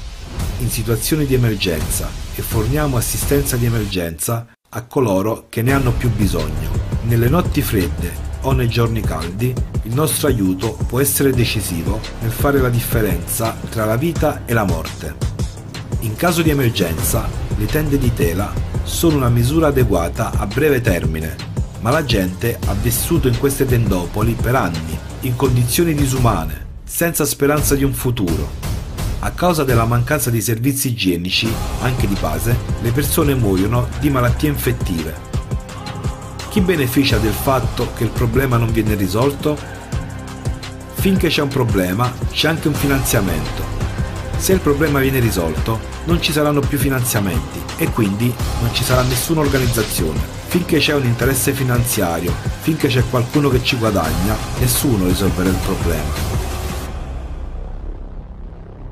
in 0.59 0.69
situazioni 0.69 1.25
di 1.25 1.33
emergenza 1.33 2.07
e 2.35 2.41
forniamo 2.43 2.97
assistenza 2.97 3.57
di 3.57 3.65
emergenza 3.65 4.45
a 4.69 4.83
coloro 4.83 5.47
che 5.49 5.63
ne 5.63 5.73
hanno 5.73 5.91
più 5.91 6.11
bisogno. 6.11 6.69
Nelle 7.05 7.29
notti 7.29 7.63
fredde 7.63 8.28
o 8.41 8.51
nei 8.51 8.67
giorni 8.67 9.01
caldi, 9.01 9.53
il 9.83 9.93
nostro 9.93 10.27
aiuto 10.27 10.77
può 10.87 10.99
essere 10.99 11.31
decisivo 11.31 11.99
nel 12.21 12.31
fare 12.31 12.59
la 12.59 12.69
differenza 12.69 13.55
tra 13.69 13.85
la 13.85 13.95
vita 13.95 14.43
e 14.45 14.53
la 14.53 14.63
morte. 14.63 15.15
In 16.01 16.15
caso 16.15 16.41
di 16.41 16.49
emergenza, 16.49 17.27
le 17.57 17.65
tende 17.65 17.97
di 17.97 18.13
tela 18.13 18.53
sono 18.83 19.17
una 19.17 19.29
misura 19.29 19.67
adeguata 19.67 20.31
a 20.31 20.45
breve 20.45 20.81
termine, 20.81 21.35
ma 21.81 21.91
la 21.91 22.05
gente 22.05 22.57
ha 22.65 22.73
vissuto 22.73 23.27
in 23.27 23.37
queste 23.37 23.65
tendopoli 23.65 24.33
per 24.33 24.55
anni, 24.55 24.97
in 25.21 25.35
condizioni 25.35 25.93
disumane, 25.93 26.67
senza 26.83 27.25
speranza 27.25 27.75
di 27.75 27.83
un 27.83 27.93
futuro. 27.93 28.67
A 29.19 29.31
causa 29.31 29.65
della 29.65 29.85
mancanza 29.85 30.29
di 30.29 30.41
servizi 30.41 30.89
igienici, 30.89 31.51
anche 31.81 32.07
di 32.07 32.15
base, 32.19 32.55
le 32.81 32.91
persone 32.91 33.35
muoiono 33.35 33.87
di 33.99 34.09
malattie 34.09 34.49
infettive 34.49 35.28
chi 36.49 36.61
beneficia 36.61 37.19
del 37.19 37.31
fatto 37.31 37.91
che 37.95 38.03
il 38.03 38.09
problema 38.09 38.57
non 38.57 38.71
viene 38.71 38.95
risolto? 38.95 39.55
Finché 40.93 41.27
c'è 41.29 41.43
un 41.43 41.47
problema, 41.47 42.11
c'è 42.31 42.47
anche 42.47 42.67
un 42.67 42.73
finanziamento. 42.73 43.63
Se 44.35 44.53
il 44.53 44.59
problema 44.59 44.99
viene 44.99 45.19
risolto, 45.19 45.79
non 46.05 46.19
ci 46.21 46.31
saranno 46.31 46.61
più 46.61 46.79
finanziamenti 46.79 47.61
e 47.77 47.91
quindi 47.91 48.33
non 48.61 48.73
ci 48.73 48.83
sarà 48.83 49.03
nessuna 49.03 49.41
organizzazione. 49.41 50.19
Finché 50.47 50.79
c'è 50.79 50.95
un 50.95 51.05
interesse 51.05 51.53
finanziario, 51.53 52.33
finché 52.61 52.87
c'è 52.87 53.03
qualcuno 53.07 53.49
che 53.49 53.63
ci 53.63 53.77
guadagna, 53.77 54.35
nessuno 54.59 55.05
risolverà 55.05 55.49
il 55.49 55.59
problema. 55.63 56.37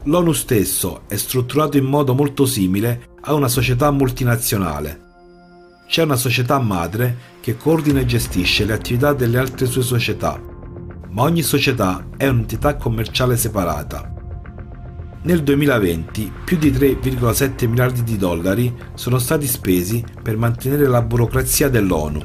L'ONU 0.03 0.31
stesso 0.31 1.01
è 1.07 1.15
strutturato 1.15 1.77
in 1.77 1.85
modo 1.85 2.13
molto 2.13 2.45
simile 2.45 3.15
a 3.21 3.33
una 3.33 3.47
società 3.47 3.89
multinazionale. 3.89 5.06
C'è 5.87 6.03
una 6.03 6.15
società 6.15 6.59
madre 6.59 7.17
che 7.39 7.57
coordina 7.57 8.01
e 8.01 8.05
gestisce 8.05 8.65
le 8.65 8.73
attività 8.73 9.13
delle 9.13 9.37
altre 9.37 9.65
sue 9.65 9.81
società 9.81 10.55
ma 11.17 11.23
ogni 11.23 11.41
società 11.41 12.05
è 12.15 12.27
un'entità 12.27 12.75
commerciale 12.75 13.37
separata. 13.37 14.13
Nel 15.23 15.41
2020 15.41 16.31
più 16.45 16.57
di 16.57 16.71
3,7 16.71 17.67
miliardi 17.67 18.03
di 18.03 18.17
dollari 18.17 18.71
sono 18.93 19.17
stati 19.17 19.47
spesi 19.47 20.03
per 20.21 20.37
mantenere 20.37 20.85
la 20.85 21.01
burocrazia 21.01 21.69
dell'ONU, 21.69 22.23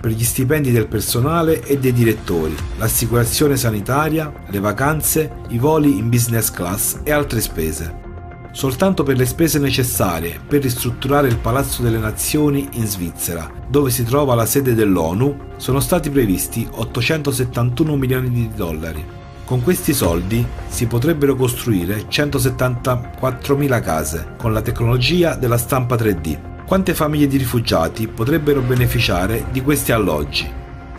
per 0.00 0.10
gli 0.12 0.24
stipendi 0.24 0.70
del 0.70 0.88
personale 0.88 1.62
e 1.62 1.78
dei 1.78 1.92
direttori, 1.92 2.54
l'assicurazione 2.78 3.56
sanitaria, 3.56 4.32
le 4.48 4.58
vacanze, 4.58 5.42
i 5.50 5.58
voli 5.58 5.98
in 5.98 6.08
business 6.08 6.50
class 6.50 7.00
e 7.02 7.12
altre 7.12 7.42
spese. 7.42 8.08
Soltanto 8.52 9.04
per 9.04 9.16
le 9.16 9.26
spese 9.26 9.58
necessarie 9.58 10.40
per 10.44 10.62
ristrutturare 10.62 11.28
il 11.28 11.38
Palazzo 11.38 11.82
delle 11.82 11.98
Nazioni 11.98 12.68
in 12.72 12.86
Svizzera, 12.86 13.50
dove 13.68 13.90
si 13.90 14.04
trova 14.04 14.34
la 14.34 14.46
sede 14.46 14.74
dell'ONU, 14.74 15.36
sono 15.56 15.78
stati 15.78 16.10
previsti 16.10 16.66
871 16.70 17.96
milioni 17.96 18.28
di 18.30 18.50
dollari. 18.54 19.18
Con 19.44 19.62
questi 19.62 19.92
soldi 19.92 20.46
si 20.68 20.86
potrebbero 20.86 21.34
costruire 21.34 22.06
174.000 22.08 23.82
case 23.82 24.34
con 24.36 24.52
la 24.52 24.62
tecnologia 24.62 25.34
della 25.34 25.58
stampa 25.58 25.96
3D. 25.96 26.64
Quante 26.66 26.94
famiglie 26.94 27.26
di 27.26 27.36
rifugiati 27.36 28.06
potrebbero 28.06 28.60
beneficiare 28.60 29.46
di 29.50 29.60
questi 29.60 29.90
alloggi? 29.90 30.48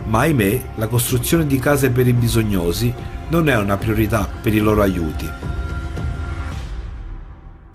Ma 0.04 0.20
ahimè, 0.20 0.62
la 0.74 0.86
costruzione 0.86 1.46
di 1.46 1.58
case 1.58 1.90
per 1.90 2.06
i 2.06 2.12
bisognosi 2.12 2.92
non 3.28 3.48
è 3.48 3.56
una 3.56 3.76
priorità 3.76 4.28
per 4.40 4.52
i 4.54 4.58
loro 4.58 4.82
aiuti. 4.82 5.30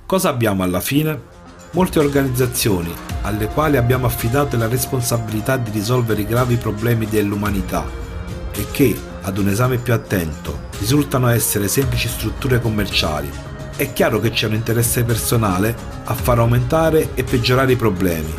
Cosa 0.07 0.29
abbiamo 0.29 0.63
alla 0.63 0.79
fine? 0.79 1.21
Molte 1.71 1.99
organizzazioni 1.99 2.95
alle 3.23 3.47
quali 3.47 3.75
abbiamo 3.75 4.05
affidato 4.05 4.55
la 4.55 4.69
responsabilità 4.69 5.57
di 5.57 5.69
risolvere 5.69 6.21
i 6.21 6.25
gravi 6.25 6.55
problemi 6.55 7.07
dell'umanità 7.07 7.85
e 8.53 8.67
che, 8.71 8.97
ad 9.23 9.37
un 9.37 9.49
esame 9.49 9.79
più 9.79 9.91
attento, 9.91 10.69
risultano 10.79 11.27
essere 11.27 11.67
semplici 11.67 12.07
strutture 12.07 12.61
commerciali. 12.61 13.29
È 13.75 13.91
chiaro 13.91 14.21
che 14.21 14.29
c'è 14.29 14.47
un 14.47 14.53
interesse 14.53 15.03
personale 15.03 15.75
a 16.05 16.13
far 16.13 16.39
aumentare 16.39 17.09
e 17.13 17.25
peggiorare 17.25 17.73
i 17.73 17.75
problemi. 17.75 18.33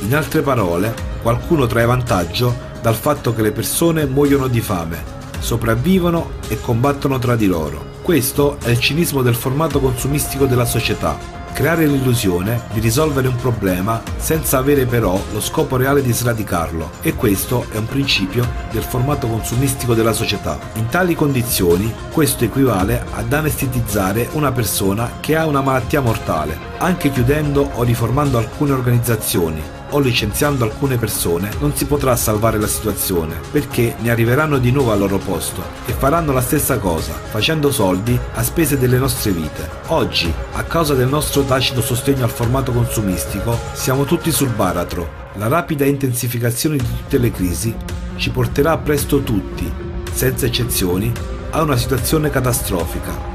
In 0.00 0.16
altre 0.16 0.40
parole, 0.40 0.92
qualcuno 1.22 1.68
trae 1.68 1.86
vantaggio 1.86 2.52
dal 2.82 2.96
fatto 2.96 3.32
che 3.32 3.42
le 3.42 3.52
persone 3.52 4.04
muoiono 4.04 4.48
di 4.48 4.60
fame, 4.60 5.19
sopravvivono 5.40 6.32
e 6.48 6.60
combattono 6.60 7.18
tra 7.18 7.34
di 7.34 7.46
loro. 7.46 7.98
Questo 8.02 8.58
è 8.62 8.70
il 8.70 8.78
cinismo 8.78 9.22
del 9.22 9.34
formato 9.34 9.80
consumistico 9.80 10.46
della 10.46 10.64
società. 10.64 11.38
Creare 11.52 11.86
l'illusione 11.86 12.62
di 12.72 12.80
risolvere 12.80 13.28
un 13.28 13.36
problema 13.36 14.00
senza 14.16 14.58
avere 14.58 14.86
però 14.86 15.20
lo 15.32 15.40
scopo 15.40 15.76
reale 15.76 16.00
di 16.00 16.12
sradicarlo 16.12 16.90
e 17.02 17.14
questo 17.14 17.66
è 17.70 17.76
un 17.76 17.86
principio 17.86 18.48
del 18.70 18.82
formato 18.82 19.26
consumistico 19.26 19.94
della 19.94 20.12
società. 20.12 20.58
In 20.74 20.88
tali 20.88 21.14
condizioni 21.14 21.92
questo 22.12 22.44
equivale 22.44 23.04
ad 23.10 23.32
anestetizzare 23.32 24.28
una 24.32 24.52
persona 24.52 25.18
che 25.20 25.36
ha 25.36 25.46
una 25.46 25.60
malattia 25.60 26.00
mortale, 26.00 26.56
anche 26.78 27.10
chiudendo 27.10 27.68
o 27.74 27.82
riformando 27.82 28.38
alcune 28.38 28.72
organizzazioni 28.72 29.78
o 29.90 29.98
licenziando 29.98 30.64
alcune 30.64 30.96
persone 30.96 31.50
non 31.60 31.74
si 31.74 31.86
potrà 31.86 32.14
salvare 32.16 32.58
la 32.58 32.66
situazione 32.66 33.38
perché 33.50 33.94
ne 33.98 34.10
arriveranno 34.10 34.58
di 34.58 34.70
nuovo 34.70 34.92
al 34.92 34.98
loro 34.98 35.18
posto 35.18 35.62
e 35.86 35.92
faranno 35.92 36.32
la 36.32 36.40
stessa 36.40 36.78
cosa, 36.78 37.12
facendo 37.12 37.70
soldi 37.70 38.18
a 38.34 38.42
spese 38.42 38.78
delle 38.78 38.98
nostre 38.98 39.32
vite. 39.32 39.68
Oggi, 39.86 40.32
a 40.52 40.62
causa 40.64 40.94
del 40.94 41.08
nostro 41.08 41.42
tacito 41.42 41.80
sostegno 41.80 42.24
al 42.24 42.30
formato 42.30 42.72
consumistico, 42.72 43.58
siamo 43.72 44.04
tutti 44.04 44.30
sul 44.30 44.50
baratro. 44.50 45.28
La 45.34 45.48
rapida 45.48 45.84
intensificazione 45.84 46.76
di 46.76 46.84
tutte 46.84 47.18
le 47.18 47.30
crisi 47.30 47.74
ci 48.16 48.30
porterà 48.30 48.76
presto 48.78 49.22
tutti, 49.22 49.70
senza 50.12 50.46
eccezioni, 50.46 51.12
a 51.50 51.62
una 51.62 51.76
situazione 51.76 52.30
catastrofica. 52.30 53.28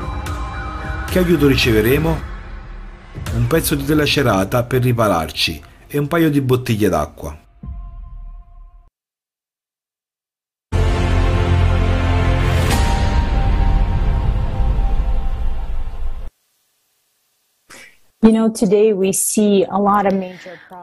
Che 1.10 1.20
aiuto 1.20 1.48
riceveremo? 1.48 2.34
Un 3.36 3.48
pezzo 3.48 3.76
di 3.76 3.86
tela 3.86 4.06
cerata 4.06 4.64
per 4.64 4.82
ripararci 4.82 5.74
e 5.96 5.98
un 5.98 6.08
paio 6.08 6.30
di 6.30 6.42
bottiglie 6.42 6.90
d'acqua. 6.90 7.40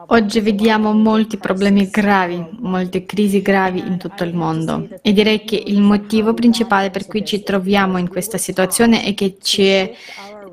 Oggi 0.07 0.39
vediamo 0.39 0.93
molti 0.93 1.37
problemi 1.37 1.89
gravi, 1.89 2.43
molte 2.59 3.05
crisi 3.05 3.41
gravi 3.41 3.79
in 3.79 3.97
tutto 3.97 4.23
il 4.23 4.33
mondo 4.33 4.87
e 5.01 5.11
direi 5.11 5.43
che 5.43 5.61
il 5.63 5.81
motivo 5.81 6.33
principale 6.33 6.89
per 6.89 7.05
cui 7.05 7.25
ci 7.25 7.43
troviamo 7.43 7.97
in 7.97 8.07
questa 8.07 8.37
situazione 8.37 9.03
è 9.03 9.13
che 9.13 9.37
ci 9.41 9.65
è 9.65 9.93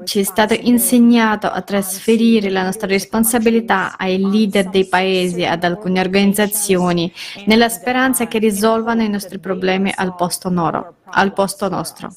ci 0.05 0.21
è 0.21 0.23
stato 0.23 0.55
insegnato 0.55 1.47
a 1.47 1.63
trasferire 1.63 2.51
la 2.51 2.63
nostra 2.63 2.87
responsabilità 2.87 3.97
ai 3.97 4.19
leader 4.19 4.69
dei 4.69 4.87
paesi, 4.87 5.45
ad 5.45 5.65
alcune 5.65 6.01
organizzazioni, 6.01 7.13
nella 7.47 7.69
speranza 7.69 8.27
che 8.27 8.39
risolvano 8.39 9.03
i 9.03 9.09
nostri 9.09 9.39
problemi 9.39 9.93
al 9.95 10.15
posto, 10.15 10.49
noro, 10.49 10.95
al 11.05 11.33
posto 11.33 11.69
nostro. 11.69 12.13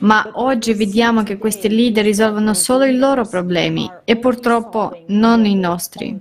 Ma 0.00 0.30
oggi 0.34 0.74
vediamo 0.74 1.22
che 1.22 1.38
questi 1.38 1.68
leader 1.68 2.04
risolvono 2.04 2.54
solo 2.54 2.84
i 2.84 2.96
loro 2.96 3.26
problemi 3.26 3.90
e 4.04 4.16
purtroppo 4.16 5.04
non 5.08 5.44
i 5.44 5.54
nostri. 5.54 6.20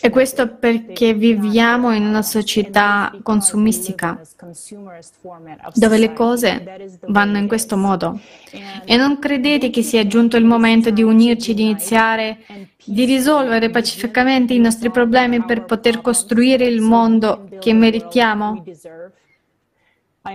E 0.00 0.08
questo 0.10 0.54
perché 0.54 1.12
viviamo 1.12 1.92
in 1.92 2.06
una 2.06 2.22
società 2.22 3.12
consumistica, 3.22 4.20
dove 5.74 5.98
le 5.98 6.12
cose 6.12 7.00
vanno 7.08 7.38
in 7.38 7.48
questo 7.48 7.76
modo. 7.76 8.20
E 8.84 8.96
non 8.96 9.18
credete 9.18 9.70
che 9.70 9.82
sia 9.82 10.06
giunto 10.06 10.36
il 10.36 10.44
momento 10.44 10.90
di 10.90 11.02
unirci, 11.02 11.54
di 11.54 11.62
iniziare, 11.62 12.38
di 12.84 13.04
risolvere 13.04 13.68
pacificamente 13.70 14.54
i 14.54 14.60
nostri 14.60 14.90
problemi 14.90 15.44
per 15.44 15.64
poter 15.64 16.00
costruire 16.00 16.66
il 16.66 16.80
mondo 16.80 17.48
che 17.58 17.72
meritiamo? 17.72 18.64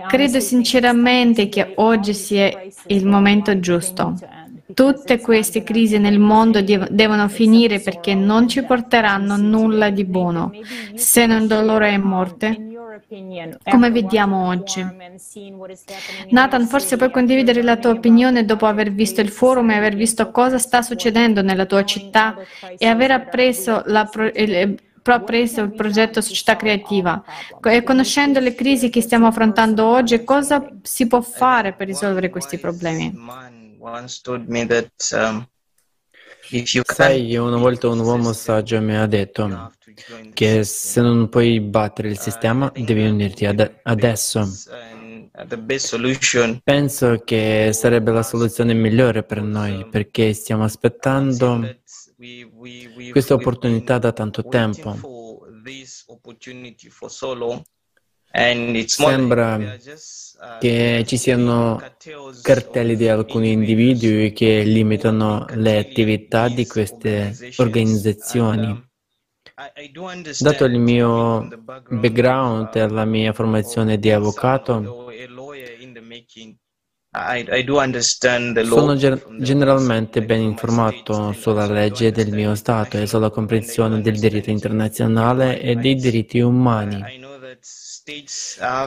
Credo 0.08 0.40
sinceramente 0.40 1.50
che 1.50 1.74
oggi 1.76 2.14
sia 2.14 2.50
il 2.88 3.06
momento 3.06 3.60
giusto. 3.60 4.18
Tutte 4.74 5.20
queste 5.20 5.64
crisi 5.64 5.98
nel 5.98 6.18
mondo 6.18 6.62
devono 6.62 7.28
finire 7.28 7.80
perché 7.82 8.16
non 8.16 8.48
ci 8.48 8.64
porteranno 8.64 9.36
nulla 9.36 9.90
di 9.90 10.06
buono, 10.06 10.52
se 10.94 11.26
non 11.26 11.46
dolore 11.46 11.92
e 11.92 11.98
morte, 11.98 12.72
come 13.70 13.92
vediamo 13.92 14.48
oggi. 14.48 14.86
Nathan, 16.30 16.68
forse 16.68 16.96
puoi 16.96 17.12
condividere 17.12 17.62
la 17.62 17.76
tua 17.76 17.92
opinione 17.92 18.46
dopo 18.46 18.66
aver 18.66 18.94
visto 18.94 19.20
il 19.20 19.30
forum 19.30 19.72
e 19.72 19.76
aver 19.76 19.96
visto 19.96 20.32
cosa 20.32 20.58
sta 20.58 20.82
succedendo 20.82 21.42
nella 21.42 21.66
tua 21.66 21.84
città 21.84 22.38
e 22.78 22.88
aver 22.88 23.12
appreso 23.12 23.84
la 23.88 24.06
pro- 24.06 24.32
il, 25.04 25.24
preso 25.24 25.62
il 25.62 25.74
progetto 25.74 26.22
Società 26.22 26.56
Creativa 26.56 27.24
e 27.64 27.84
conoscendo 27.84 28.40
le 28.40 28.54
crisi 28.54 28.90
che 28.90 29.02
stiamo 29.02 29.28
affrontando 29.28 29.86
oggi, 29.86 30.24
cosa 30.24 30.66
si 30.82 31.08
può 31.08 31.22
fare 31.22 31.74
per 31.74 31.88
risolvere 31.88 32.30
questi 32.30 32.58
problemi? 32.58 33.14
Sai, 36.84 37.36
una 37.38 37.58
volta 37.58 37.88
un 37.88 38.00
uomo 38.00 38.34
saggio 38.34 38.82
mi 38.82 38.96
ha 38.96 39.06
detto 39.06 39.72
che 40.34 40.64
se 40.64 41.02
non 41.02 41.30
puoi 41.30 41.60
battere 41.62 42.10
il 42.10 42.20
sistema 42.20 42.72
devi 42.76 43.08
unirti 43.08 43.46
ad- 43.46 43.80
adesso. 43.84 44.48
Penso 46.64 47.22
che 47.24 47.70
sarebbe 47.74 48.12
la 48.12 48.24
soluzione 48.24 48.74
migliore 48.74 49.24
per 49.24 49.42
noi 49.42 49.88
perché 49.90 50.34
stiamo 50.34 50.64
aspettando 50.64 51.78
questa 53.12 53.34
opportunità 53.34 53.98
da 53.98 54.12
tanto 54.12 54.44
tempo. 54.48 54.98
Sembra 58.86 59.78
che 60.60 61.04
ci 61.06 61.18
siano 61.18 61.82
cartelli 62.42 62.96
di 62.96 63.10
alcuni 63.10 63.52
individui 63.52 64.32
che 64.32 64.64
limitano 64.64 65.46
le 65.56 65.78
attività 65.78 66.48
di 66.48 66.66
queste 66.66 67.36
organizzazioni. 67.58 68.90
Dato 70.40 70.66
il 70.66 70.80
mio 70.80 71.48
background 71.90 72.76
e 72.76 72.88
la 72.88 73.06
mia 73.06 73.34
formazione 73.34 74.00
di 74.00 74.10
avvocato, 74.12 75.12
Sono 78.64 78.96
generalmente 78.96 80.22
ben 80.24 80.40
informato 80.40 81.34
sulla 81.34 81.66
legge 81.66 82.14
del 82.14 82.32
mio 82.32 82.56
Stato 82.56 82.98
e 82.98 83.06
sulla 83.06 83.30
comprensione 83.30 84.00
del 84.00 84.18
diritto 84.18 84.50
internazionale 84.50 85.60
e 85.60 85.76
dei 85.76 85.96
diritti 85.96 86.40
umani. 86.40 87.04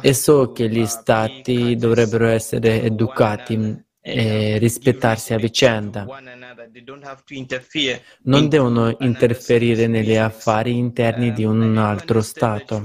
E 0.00 0.14
so 0.14 0.52
che 0.52 0.70
gli 0.70 0.86
Stati 0.86 1.76
dovrebbero 1.76 2.26
essere 2.28 2.80
educati 2.82 3.84
e 4.00 4.56
rispettarsi 4.58 5.34
a 5.34 5.38
vicenda. 5.38 6.06
Non 8.22 8.48
devono 8.48 8.96
interferire 9.00 9.86
negli 9.86 10.16
affari 10.16 10.78
interni 10.78 11.30
di 11.34 11.44
un 11.44 11.76
altro 11.76 12.22
Stato. 12.22 12.82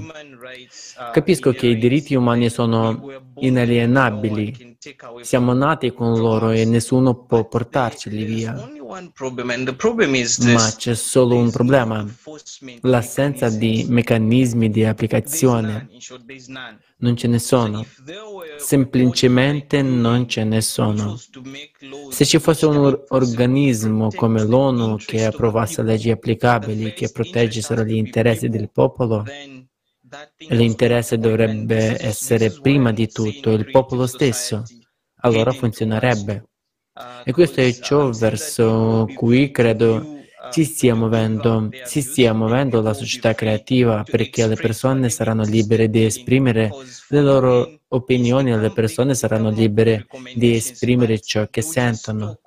Capisco 1.12 1.52
che 1.52 1.66
i 1.66 1.78
diritti 1.78 2.14
umani 2.14 2.50
sono 2.50 3.32
inalienabili. 3.36 4.69
Siamo 5.20 5.52
nati 5.52 5.92
con 5.92 6.18
loro 6.18 6.52
e 6.52 6.64
nessuno 6.64 7.24
può 7.26 7.46
portarceli 7.46 8.24
via. 8.24 8.54
Ma 10.54 10.72
c'è 10.74 10.94
solo 10.94 11.36
un 11.36 11.50
problema, 11.50 12.06
l'assenza 12.80 13.50
di 13.50 13.84
meccanismi 13.86 14.70
di 14.70 14.86
applicazione. 14.86 15.86
Non 16.96 17.14
ce 17.14 17.28
ne 17.28 17.38
sono. 17.38 17.84
Semplicemente 18.56 19.82
non 19.82 20.26
ce 20.26 20.44
ne 20.44 20.62
sono. 20.62 21.20
Se 22.08 22.24
ci 22.24 22.38
fosse 22.38 22.64
un 22.64 23.04
organismo 23.08 24.08
come 24.14 24.42
l'ONU 24.44 24.96
che 24.96 25.26
approvasse 25.26 25.82
leggi 25.82 26.10
applicabili 26.10 26.94
che 26.94 27.10
proteggessero 27.10 27.84
gli 27.84 27.96
interessi 27.96 28.48
del 28.48 28.70
popolo, 28.70 29.26
l'interesse 30.48 31.18
dovrebbe 31.18 32.02
essere 32.02 32.50
prima 32.50 32.92
di 32.92 33.08
tutto 33.08 33.52
il 33.52 33.70
popolo 33.70 34.06
stesso, 34.06 34.62
allora 35.20 35.52
funzionerebbe. 35.52 36.44
E 37.24 37.32
questo 37.32 37.60
è 37.60 37.72
ciò 37.72 38.10
verso 38.10 39.06
cui 39.14 39.50
credo 39.50 40.18
si 40.50 40.64
stia 40.64 40.94
muovendo, 40.94 41.68
si 41.84 42.02
stia 42.02 42.32
muovendo 42.32 42.80
la 42.80 42.94
società 42.94 43.34
creativa 43.34 44.02
perché 44.02 44.46
le 44.46 44.56
persone 44.56 45.08
saranno 45.10 45.44
libere 45.44 45.88
di 45.88 46.04
esprimere 46.04 46.70
le 47.08 47.20
loro 47.20 47.80
opinioni, 47.88 48.56
le 48.56 48.72
persone 48.72 49.14
saranno 49.14 49.50
libere 49.50 50.06
di 50.34 50.54
esprimere 50.54 51.20
ciò 51.20 51.46
che 51.48 51.62
sentono. 51.62 52.40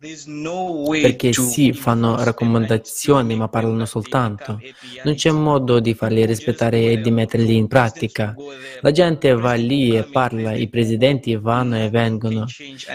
Perché 0.00 1.32
sì, 1.32 1.72
fanno 1.72 2.22
raccomandazioni, 2.22 3.34
ma 3.34 3.48
parlano 3.48 3.84
soltanto. 3.84 4.60
Non 5.02 5.14
c'è 5.14 5.32
modo 5.32 5.80
di 5.80 5.92
farli 5.92 6.24
rispettare 6.24 6.92
e 6.92 7.00
di 7.00 7.10
metterli 7.10 7.56
in 7.56 7.66
pratica. 7.66 8.32
La 8.80 8.92
gente 8.92 9.32
va 9.32 9.54
lì 9.54 9.96
e 9.96 10.04
parla, 10.04 10.54
i 10.54 10.68
presidenti 10.68 11.34
vanno 11.34 11.82
e 11.82 11.90
vengono, 11.90 12.46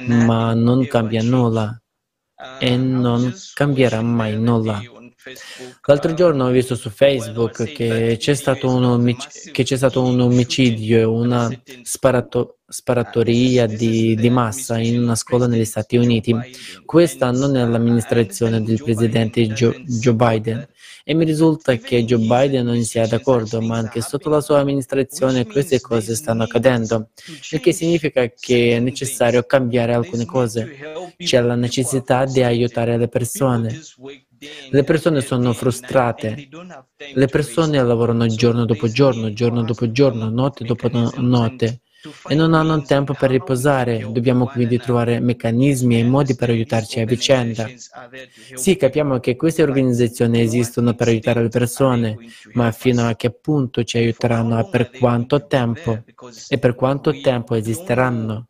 ma 0.07 0.53
non 0.53 0.87
cambia 0.87 1.21
nulla 1.21 1.77
e 2.57 2.77
non 2.77 3.33
cambierà 3.53 4.01
mai 4.01 4.37
nulla. 4.39 4.81
L'altro 5.85 6.13
giorno 6.13 6.45
ho 6.45 6.49
visto 6.49 6.75
su 6.75 6.89
Facebook 6.89 7.63
che 7.71 8.17
c'è 8.19 8.33
stato 8.33 8.69
un, 8.69 8.83
omic- 8.83 9.51
c'è 9.51 9.77
stato 9.77 10.01
un 10.01 10.19
omicidio 10.19 10.99
e 10.99 11.03
una 11.03 11.49
sparato- 11.83 12.57
sparatoria 12.67 13.65
di, 13.67 14.15
di, 14.15 14.29
massa 14.29 14.79
in 14.79 15.01
una 15.01 15.15
scuola 15.15 15.47
negli 15.47 15.65
Stati 15.65 15.95
Uniti. 15.95 16.35
Questa 16.83 17.31
non 17.31 17.55
è 17.55 17.65
l'amministrazione 17.65 18.61
del 18.63 18.81
presidente 18.83 19.45
Joe, 19.47 19.83
Joe 19.85 20.15
Biden. 20.15 20.67
E 21.05 21.13
mi 21.13 21.25
risulta 21.25 21.75
che 21.75 22.05
Joe 22.05 22.19
Biden 22.19 22.65
non 22.65 22.81
sia 22.83 23.05
d'accordo, 23.05 23.61
ma 23.61 23.77
anche 23.77 24.01
sotto 24.01 24.29
la 24.29 24.39
sua 24.39 24.59
amministrazione 24.59 25.45
queste 25.45 25.81
cose 25.81 26.15
stanno 26.15 26.43
accadendo, 26.43 27.09
il 27.51 27.59
che 27.59 27.73
significa 27.73 28.25
che 28.29 28.77
è 28.77 28.79
necessario 28.79 29.43
cambiare 29.43 29.93
alcune 29.93 30.25
cose. 30.25 31.13
C'è 31.17 31.41
la 31.41 31.55
necessità 31.55 32.23
di 32.25 32.41
aiutare 32.41 32.97
le 32.97 33.09
persone. 33.09 33.81
Le 34.69 34.83
persone 34.83 35.21
sono 35.21 35.53
frustrate, 35.53 36.43
le 37.13 37.27
persone 37.27 37.81
lavorano 37.83 38.27
giorno 38.27 38.65
dopo 38.65 38.89
giorno, 38.89 39.31
giorno 39.33 39.63
dopo 39.63 39.91
giorno, 39.91 40.29
notte 40.29 40.63
dopo 40.65 40.89
notte 41.17 41.81
e 42.25 42.35
non 42.35 42.53
hanno 42.53 42.83
tempo 42.83 43.15
per 43.15 43.29
riposare. 43.29 44.05
Dobbiamo 44.09 44.49
quindi 44.49 44.79
trovare 44.79 45.19
meccanismi 45.19 45.99
e 45.99 46.03
modi 46.03 46.35
per 46.35 46.49
aiutarci 46.49 46.99
a 46.99 47.05
vicenda. 47.05 47.73
Sì, 48.53 48.75
capiamo 48.75 49.19
che 49.19 49.35
queste 49.35 49.63
organizzazioni 49.63 50.41
esistono 50.41 50.93
per 50.93 51.07
aiutare 51.07 51.41
le 51.41 51.49
persone, 51.49 52.19
ma 52.51 52.71
fino 52.71 53.07
a 53.07 53.15
che 53.15 53.31
punto 53.31 53.83
ci 53.83 53.97
aiuteranno 53.97 54.59
e 54.59 54.65
per 54.65 54.91
quanto 54.91 55.45
tempo? 55.45 56.05
E 56.47 56.57
per 56.59 56.75
quanto 56.75 57.19
tempo 57.19 57.55
esisteranno? 57.55 58.47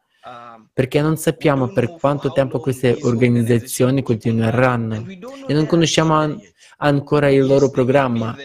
Perché 0.73 1.01
non 1.01 1.17
sappiamo 1.17 1.67
per 1.71 1.95
quanto 1.99 2.31
tempo 2.31 2.59
queste 2.59 2.97
organizzazioni 3.01 4.01
continueranno 4.01 5.05
e 5.47 5.53
non 5.53 5.67
conosciamo 5.67 6.15
an- 6.15 6.41
ancora 6.77 7.29
il 7.29 7.45
loro 7.45 7.69
programma. 7.69 8.35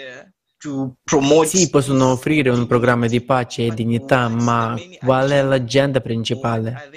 Sì, 1.44 1.70
possono 1.70 2.10
offrire 2.10 2.50
un 2.50 2.66
programma 2.66 3.06
di 3.06 3.20
pace 3.22 3.66
e 3.66 3.74
dignità, 3.74 4.28
ma 4.28 4.76
qual 4.98 5.30
è 5.30 5.40
l'agenda 5.42 6.00
principale? 6.00 6.90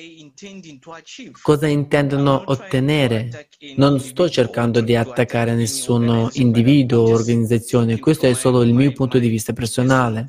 Cosa 1.42 1.68
intendono 1.68 2.42
ottenere? 2.48 3.48
Non 3.76 4.00
sto 4.00 4.28
cercando 4.30 4.82
di 4.82 4.96
attaccare 4.96 5.54
nessun 5.54 6.28
individuo 6.34 7.02
o 7.04 7.14
organizzazione, 7.14 8.00
questo 8.00 8.26
è 8.26 8.34
solo 8.34 8.64
il 8.64 8.74
mio 8.74 8.92
punto 8.94 9.20
di 9.20 9.30
vista 9.30 9.54
personale. 9.54 10.26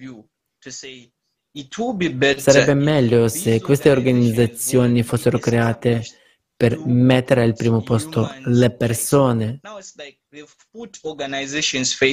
Sarebbe 2.37 2.75
meglio 2.75 3.29
se 3.29 3.61
queste 3.61 3.91
organizzazioni 3.91 5.03
fossero 5.03 5.39
create 5.39 6.03
per 6.57 6.79
mettere 6.87 7.43
al 7.43 7.55
primo 7.55 7.83
posto 7.83 8.31
le 8.45 8.75
persone 8.75 9.61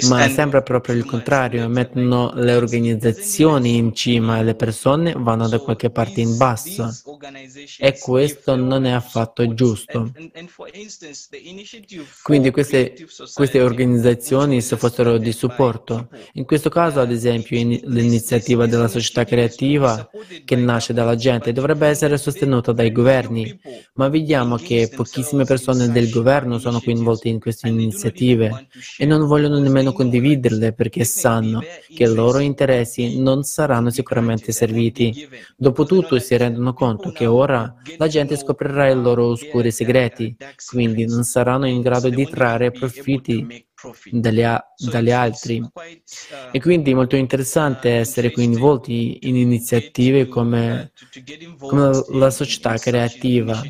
ma 0.09 0.27
sembra 0.27 0.61
proprio 0.61 0.93
il 0.95 1.05
contrario, 1.05 1.69
mettono 1.69 2.33
le 2.35 2.53
organizzazioni 2.53 3.77
in 3.77 3.95
cima 3.95 4.39
e 4.39 4.43
le 4.43 4.55
persone 4.55 5.13
vanno 5.15 5.47
da 5.47 5.59
qualche 5.59 5.89
parte 5.89 6.19
in 6.19 6.35
basso. 6.35 6.89
E 7.77 7.97
questo 7.97 8.57
non 8.57 8.85
è 8.85 8.91
affatto 8.91 9.53
giusto. 9.53 10.11
Quindi 12.21 12.51
queste, 12.51 13.07
queste 13.33 13.61
organizzazioni, 13.61 14.61
se 14.61 14.75
fossero 14.75 15.17
di 15.17 15.31
supporto, 15.31 16.09
in 16.33 16.43
questo 16.43 16.69
caso 16.69 16.99
ad 16.99 17.11
esempio 17.11 17.57
l'iniziativa 17.57 18.65
della 18.65 18.89
società 18.89 19.23
creativa 19.23 20.09
che 20.43 20.57
nasce 20.57 20.91
dalla 20.91 21.15
gente 21.15 21.53
dovrebbe 21.53 21.87
essere 21.87 22.17
sostenuta 22.17 22.73
dai 22.73 22.91
governi, 22.91 23.57
ma 23.93 24.09
vediamo 24.09 24.57
che 24.57 24.91
pochissime 24.93 25.45
persone 25.45 25.89
del 25.89 26.09
governo 26.09 26.59
sono 26.59 26.81
coinvolte 26.81 27.29
in 27.29 27.39
queste 27.39 27.69
iniziative 28.09 28.67
e 28.97 29.05
non 29.05 29.25
vogliono 29.27 29.59
nemmeno 29.59 29.93
condividerle 29.93 30.73
perché 30.73 31.03
sanno 31.03 31.61
che 31.61 32.03
i 32.03 32.13
loro 32.13 32.39
interessi 32.39 33.19
non 33.19 33.43
saranno 33.43 33.89
sicuramente 33.89 34.51
serviti. 34.51 35.27
Dopotutto 35.55 36.19
si 36.19 36.35
rendono 36.35 36.73
conto 36.73 37.11
che 37.11 37.25
ora 37.25 37.73
la 37.97 38.07
gente 38.07 38.35
scoprirà 38.35 38.89
i 38.89 38.95
loro 38.95 39.27
oscuri 39.27 39.71
segreti, 39.71 40.35
quindi 40.67 41.05
non 41.05 41.23
saranno 41.23 41.67
in 41.67 41.81
grado 41.81 42.09
di 42.09 42.25
trarre 42.25 42.71
profitti 42.71 43.67
dagli, 44.11 44.43
dagli, 44.89 45.11
altri. 45.11 45.63
E 46.51 46.59
quindi 46.59 46.91
è 46.91 46.93
molto 46.93 47.15
interessante 47.15 47.91
essere 47.91 48.31
coinvolti 48.31 49.19
in 49.21 49.37
iniziative 49.37 50.27
come, 50.27 50.91
come 51.59 52.03
la 52.09 52.29
società 52.29 52.75
creativa. 52.77 53.61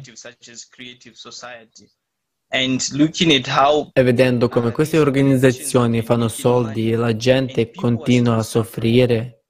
E 2.51 4.03
vedendo 4.03 4.49
come 4.49 4.71
queste 4.71 4.97
organizzazioni 4.97 6.01
fanno 6.01 6.27
soldi 6.27 6.91
e 6.91 6.95
la 6.95 7.15
gente 7.15 7.69
continua 7.69 8.37
a 8.37 8.43
soffrire, 8.43 9.43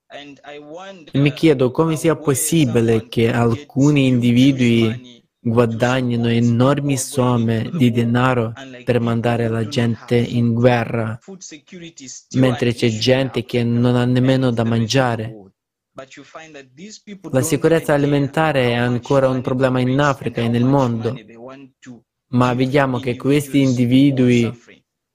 mi 1.14 1.32
chiedo 1.32 1.72
come 1.72 1.96
sia 1.96 2.18
possibile 2.18 3.08
che 3.08 3.32
alcuni 3.32 4.08
individui 4.08 5.24
guadagnino 5.40 6.28
enormi 6.28 6.98
somme 6.98 7.70
di 7.74 7.90
denaro 7.90 8.52
per 8.84 9.00
mandare 9.00 9.48
la 9.48 9.66
gente 9.66 10.18
in 10.18 10.54
guerra, 10.54 11.18
mentre 12.36 12.74
c'è 12.74 12.90
gente 12.90 13.46
che 13.46 13.64
non 13.64 13.96
ha 13.96 14.04
nemmeno 14.04 14.52
da 14.52 14.66
mangiare. 14.66 15.36
La 17.32 17.42
sicurezza 17.42 17.94
alimentare 17.94 18.72
è 18.72 18.74
ancora 18.74 19.30
un 19.30 19.42
problema 19.42 19.80
in 19.80 19.98
Africa 20.00 20.42
e 20.42 20.50
nel 20.50 20.66
mondo 20.66 21.14
ma 22.30 22.54
vediamo 22.54 23.00
che 23.00 23.16
questi 23.16 23.62
individui 23.62 24.52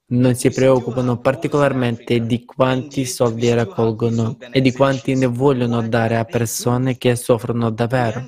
non 0.07 0.35
si 0.35 0.51
preoccupano 0.51 1.19
particolarmente 1.19 2.21
di 2.27 2.45
quanti 2.45 3.07
soldi 3.07 3.53
raccolgono 3.53 4.37
e 4.53 4.61
di 4.61 4.71
quanti 4.73 5.15
ne 5.15 5.27
vogliono 5.27 5.87
dare 5.89 6.17
a 6.17 6.25
persone 6.25 6.99
che 6.99 7.17
soffrono 7.17 7.71
davvero. 7.71 8.27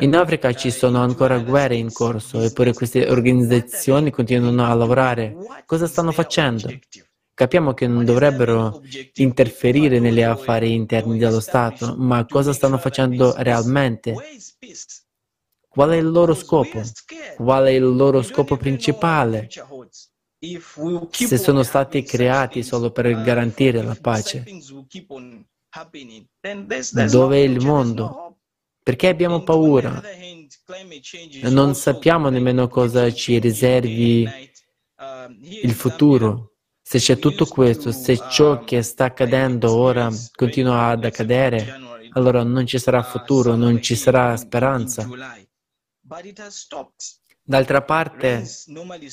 In 0.00 0.14
Africa 0.14 0.52
ci 0.54 0.70
sono 0.70 1.02
ancora 1.02 1.38
guerre 1.38 1.74
in 1.74 1.92
corso, 1.92 2.40
eppure 2.40 2.72
queste 2.72 3.10
organizzazioni 3.10 4.10
continuano 4.10 4.64
a 4.64 4.74
lavorare. 4.74 5.36
Cosa 5.66 5.86
stanno 5.86 6.12
facendo? 6.12 6.72
Capiamo 7.34 7.74
che 7.74 7.86
non 7.86 8.04
dovrebbero 8.04 8.80
interferire 9.14 9.98
negli 9.98 10.22
affari 10.22 10.74
interni 10.74 11.18
dello 11.18 11.40
Stato, 11.40 11.94
ma 11.96 12.24
cosa 12.26 12.52
stanno 12.52 12.78
facendo 12.78 13.34
realmente? 13.36 14.14
Qual 15.78 15.90
è 15.90 15.96
il 15.96 16.10
loro 16.10 16.34
scopo? 16.34 16.82
Qual 17.36 17.66
è 17.66 17.70
il 17.70 17.84
loro 17.84 18.20
scopo 18.22 18.56
principale? 18.56 19.48
Se 21.10 21.38
sono 21.38 21.62
stati 21.62 22.02
creati 22.02 22.64
solo 22.64 22.90
per 22.90 23.22
garantire 23.22 23.80
la 23.84 23.96
pace, 24.00 24.44
dove 27.08 27.36
è 27.36 27.42
il 27.42 27.64
mondo? 27.64 28.38
Perché 28.82 29.06
abbiamo 29.06 29.44
paura? 29.44 30.02
Non 31.42 31.76
sappiamo 31.76 32.28
nemmeno 32.28 32.66
cosa 32.66 33.12
ci 33.12 33.38
riservi 33.38 34.28
il 35.62 35.72
futuro. 35.74 36.54
Se 36.82 36.98
c'è 36.98 37.20
tutto 37.20 37.46
questo, 37.46 37.92
se 37.92 38.18
ciò 38.28 38.64
che 38.64 38.82
sta 38.82 39.04
accadendo 39.04 39.76
ora 39.76 40.10
continua 40.34 40.88
ad 40.88 41.04
accadere, 41.04 41.72
allora 42.14 42.42
non 42.42 42.66
ci 42.66 42.80
sarà 42.80 43.00
futuro, 43.04 43.54
non 43.54 43.80
ci 43.80 43.94
sarà 43.94 44.36
speranza. 44.36 45.08
D'altra 47.42 47.82
parte, 47.82 48.44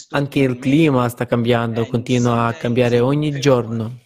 anche 0.10 0.40
il 0.40 0.60
clima 0.60 1.10
sta 1.10 1.26
cambiando, 1.26 1.86
continua 1.86 2.48
a 2.48 2.54
cambiare 2.54 3.00
ogni 3.00 3.40
giorno. 3.40 4.00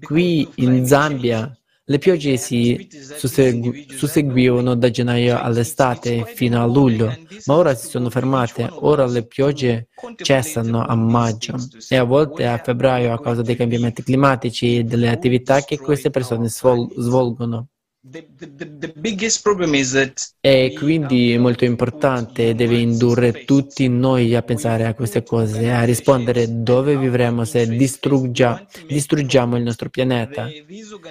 Qui 0.00 0.48
in 0.56 0.86
Zambia 0.86 1.56
le 1.88 1.98
piogge 1.98 2.36
si 2.36 2.88
susseguivano 2.90 4.74
da 4.74 4.90
gennaio 4.90 5.40
all'estate 5.40 6.24
fino 6.24 6.60
a 6.60 6.66
luglio, 6.66 7.16
ma 7.44 7.54
ora 7.54 7.74
si 7.76 7.88
sono 7.88 8.10
fermate. 8.10 8.68
Ora 8.70 9.06
le 9.06 9.24
piogge 9.24 9.88
cessano 10.16 10.84
a 10.84 10.96
maggio 10.96 11.54
e 11.88 11.96
a 11.96 12.02
volte 12.02 12.46
a 12.46 12.58
febbraio 12.58 13.12
a 13.12 13.20
causa 13.20 13.42
dei 13.42 13.54
cambiamenti 13.54 14.02
climatici 14.02 14.78
e 14.78 14.84
delle 14.84 15.08
attività 15.08 15.60
che 15.62 15.78
queste 15.78 16.10
persone 16.10 16.48
svolgono. 16.48 17.68
E 20.40 20.72
quindi 20.76 21.32
è 21.32 21.38
molto 21.38 21.64
importante, 21.64 22.54
deve 22.54 22.78
indurre 22.78 23.44
tutti 23.44 23.88
noi 23.88 24.34
a 24.34 24.42
pensare 24.42 24.84
a 24.86 24.94
queste 24.94 25.22
cose, 25.24 25.70
a 25.70 25.82
rispondere 25.82 26.62
dove 26.62 26.96
vivremo 26.96 27.44
se 27.44 27.66
distruggia, 27.66 28.64
distruggiamo 28.86 29.56
il 29.56 29.64
nostro 29.64 29.88
pianeta. 29.88 30.48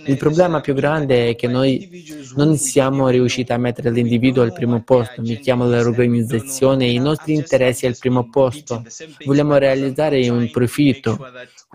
Il 0.05 0.17
problema 0.17 0.61
più 0.61 0.73
grande 0.73 1.29
è 1.29 1.35
che 1.35 1.47
noi 1.47 2.05
non 2.35 2.57
siamo 2.57 3.09
riusciti 3.09 3.51
a 3.51 3.57
mettere 3.57 3.91
l'individuo 3.91 4.43
al 4.43 4.53
primo 4.53 4.81
posto, 4.83 5.21
mettiamo 5.21 5.67
l'organizzazione 5.67 6.85
e 6.85 6.91
i 6.91 6.99
nostri 6.99 7.33
interessi 7.33 7.85
al 7.85 7.97
primo 7.97 8.29
posto. 8.29 8.83
Vogliamo 9.25 9.57
realizzare 9.57 10.27
un 10.29 10.49
profitto. 10.49 11.19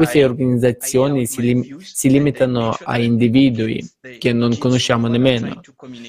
Queste 0.01 0.25
organizzazioni 0.25 1.27
si, 1.27 1.43
lim- 1.43 1.79
si 1.81 2.09
limitano 2.09 2.75
a 2.85 2.97
individui 2.97 3.87
che 4.19 4.33
non 4.33 4.57
conosciamo 4.57 5.09
nemmeno. 5.09 5.61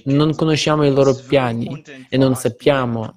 Non 0.06 0.34
conosciamo 0.34 0.86
i 0.86 0.92
loro 0.92 1.14
piani 1.14 1.84
e 2.08 2.16
non 2.16 2.36
sappiamo. 2.36 3.14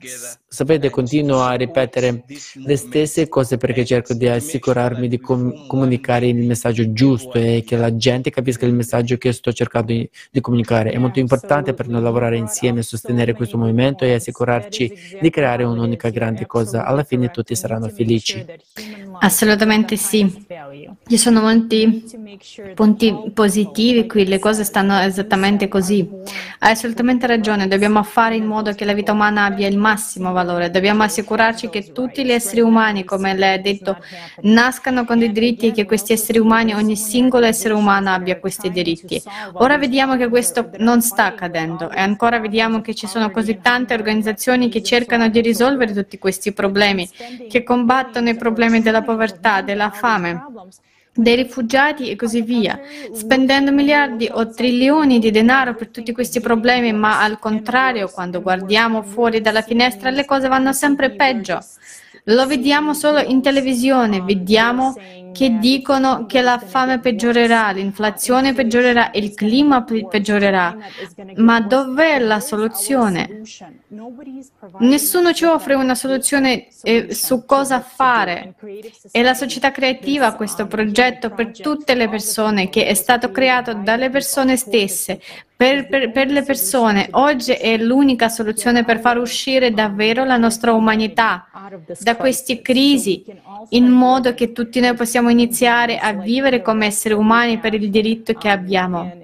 Sapete, 0.55 0.89
continuo 0.89 1.41
a 1.43 1.55
ripetere 1.55 2.25
le 2.65 2.77
stesse 2.77 3.29
cose 3.29 3.57
perché 3.57 3.85
cerco 3.85 4.15
di 4.15 4.29
assicurarmi 4.29 5.09
di 5.09 5.19
com- 5.19 5.67
comunicare 5.67 6.29
il 6.29 6.47
messaggio 6.47 6.93
giusto 6.93 7.39
e 7.39 7.65
che 7.67 7.77
la 7.77 7.97
gente 7.97 8.31
capisca 8.31 8.65
il 8.65 8.73
messaggio 8.73 9.17
che 9.17 9.33
sto 9.33 9.53
cercando 9.53 9.93
di, 9.93 10.09
di 10.31 10.41
comunicare. 10.41 10.91
È 10.93 10.99
molto 10.99 11.19
importante 11.19 11.75
per 11.75 11.89
noi 11.89 12.03
lavorare 12.03 12.37
insieme, 12.37 12.83
sostenere 12.83 13.33
questo 13.33 13.59
movimento 13.59 14.05
e 14.05 14.15
assicurarci 14.15 15.19
di 15.21 15.31
creare 15.31 15.65
un'unica 15.65 16.11
grande 16.11 16.47
cosa. 16.47 16.85
Alla 16.85 17.03
fine 17.03 17.31
tutti 17.31 17.57
saranno 17.57 17.89
felici. 17.89 18.45
Assolutamente 19.19 19.97
sì. 19.97 20.47
Ci 21.07 21.19
sono 21.19 21.43
molti 21.43 22.03
punti 22.75 23.31
positivi 23.35 24.07
qui, 24.07 24.27
le 24.27 24.39
cose 24.39 24.65
stanno 24.65 24.99
esattamente 24.99 25.69
così. 25.69 26.09
Hai 26.59 26.73
assolutamente 26.73 27.27
ragione, 27.27 27.69
dobbiamo 27.69 28.03
fare 28.03 28.37
in 28.37 28.47
modo 28.47 28.73
che 28.73 28.85
la 28.85 28.95
vita 28.95 29.13
umana 29.13 29.45
abbia 29.45 29.69
il 29.69 29.77
massimo 29.77 30.33
valore, 30.33 30.71
dobbiamo 30.71 31.03
assicurarci 31.03 31.69
che 31.69 31.93
tutti 31.93 32.25
gli 32.25 32.31
esseri 32.31 32.61
umani, 32.61 33.05
come 33.05 33.35
lei 33.35 33.59
ha 33.59 33.61
detto, 33.61 33.99
nascano 34.43 35.05
con 35.05 35.19
dei 35.19 35.33
diritti 35.33 35.69
e 35.69 35.73
che 35.73 35.85
questi 35.85 36.13
esseri 36.13 36.39
umani, 36.39 36.73
ogni 36.73 36.97
singolo 36.97 37.45
essere 37.45 37.75
umano 37.75 38.11
abbia 38.11 38.39
questi 38.39 38.71
diritti. 38.71 39.23
Ora 39.55 39.77
vediamo 39.77 40.17
che 40.17 40.29
questo 40.29 40.71
non 40.79 41.03
sta 41.03 41.27
accadendo 41.27 41.91
e 41.91 42.01
ancora 42.01 42.41
vediamo 42.41 42.81
che 42.81 42.95
ci 42.95 43.07
sono 43.07 43.31
così 43.31 43.59
tante 43.61 43.93
organizzazioni 43.93 44.69
che 44.71 44.83
cercano 44.83 45.29
di 45.29 45.41
risolvere 45.41 45.93
tutti 45.93 46.19
questi 46.19 46.53
problemi, 46.53 47.09
che 47.49 47.63
combattono 47.63 48.31
i 48.31 48.37
problemi 48.37 48.81
della 48.81 49.03
povertà, 49.03 49.61
della 49.61 49.91
fame 49.91 50.53
dei 51.17 51.37
rifugiati 51.37 52.11
e 52.11 52.17
così 52.17 52.43
via, 52.43 52.81
spendendo 53.13 53.71
miliardi 53.71 54.29
o 54.31 54.49
trilioni 54.49 55.19
di 55.19 55.31
denaro 55.31 55.75
per 55.75 55.89
tutti 55.89 56.13
questi 56.13 56.41
problemi, 56.41 56.93
ma 56.93 57.23
al 57.23 57.39
contrario, 57.39 58.09
quando 58.09 58.43
guardiamo 58.43 59.03
fuori 59.03 59.41
dalla 59.41 59.63
finestra 59.63 60.11
le 60.11 60.25
cose 60.25 60.49
vanno 60.49 60.73
sempre 60.73 61.13
peggio. 61.13 61.61
Lo 62.29 62.47
vediamo 62.47 62.95
solo 62.95 63.21
in 63.21 63.43
televisione, 63.43 64.23
vediamo 64.23 64.95
che 65.35 65.59
dicono 65.59 66.27
che 66.27 66.41
la 66.41 66.59
fame 66.59 67.01
peggiorerà, 67.01 67.73
l'inflazione 67.73 68.55
peggiorerà, 68.55 69.11
il 69.15 69.35
clima 69.35 69.83
peggiorerà. 69.83 70.77
Ma 71.37 71.61
dov'è 71.61 72.21
la 72.21 72.39
soluzione? 72.39 73.43
Nessuno 74.79 75.33
ci 75.33 75.45
offre 75.45 75.75
una 75.75 75.95
soluzione 75.95 76.69
eh, 76.83 77.13
su 77.13 77.45
cosa 77.45 77.81
fare. 77.81 78.55
E 79.11 79.23
la 79.23 79.35
società 79.35 79.73
creativa, 79.73 80.35
questo 80.35 80.67
progetto 80.67 81.31
per 81.31 81.51
tutte 81.51 81.95
le 81.95 82.09
persone, 82.09 82.69
che 82.69 82.87
è 82.87 82.95
stato 82.95 83.31
creato 83.31 83.75
dalle 83.75 84.11
persone 84.11 84.57
stesse, 84.57 85.21
per, 85.57 85.87
per, 85.87 86.11
per, 86.11 86.31
le 86.31 86.43
persone, 86.43 87.09
oggi 87.13 87.53
è 87.53 87.77
l'unica 87.77 88.29
soluzione 88.29 88.85
per 88.85 88.99
far 88.99 89.19
uscire 89.19 89.71
davvero 89.71 90.25
la 90.25 90.37
nostra 90.37 90.73
umanità 90.73 91.47
da 92.01 92.17
queste 92.17 92.61
crisi, 92.61 93.25
in 93.71 93.89
modo 93.89 94.35
che 94.35 94.51
tutti 94.51 94.81
noi 94.81 94.95
possiamo 94.95 95.24
iniziare 95.31 95.99
a 95.99 96.13
vivere 96.13 96.63
come 96.63 96.87
esseri 96.87 97.15
umani 97.15 97.59
per 97.59 97.75
il 97.75 97.91
diritto 97.91 98.33
che 98.35 98.49
abbiamo. 98.49 99.24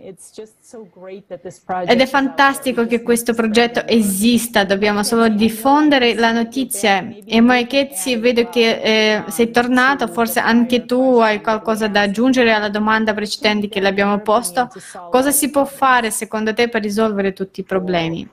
Ed 1.87 2.01
è 2.01 2.07
fantastico 2.07 2.87
che 2.87 3.03
questo 3.03 3.35
progetto 3.35 3.87
esista, 3.87 4.65
dobbiamo 4.65 5.03
solo 5.03 5.29
diffondere 5.29 6.15
la 6.15 6.33
notizia. 6.33 7.09
E 7.25 7.41
Moeketsi, 7.41 8.17
vedo 8.17 8.49
che 8.49 8.81
eh, 8.81 9.25
sei 9.29 9.51
tornato, 9.51 10.07
forse 10.09 10.41
anche 10.41 10.85
tu 10.85 11.19
hai 11.19 11.41
qualcosa 11.41 11.89
da 11.89 12.03
aggiungere 12.03 12.53
alla 12.53 12.69
domanda 12.69 13.15
precedente 13.15 13.69
che 13.69 13.81
le 13.81 13.89
abbiamo 13.89 14.19
posto. 14.21 14.69
Cosa 15.11 15.31
si 15.31 15.51
può 15.51 15.65
fare 15.65 16.11
secondo 16.11 16.53
te 16.55 16.69
per 16.69 16.83
risolvere 16.83 17.33
tutti 17.33 17.61
i 17.61 17.65
problemi? 17.65 18.29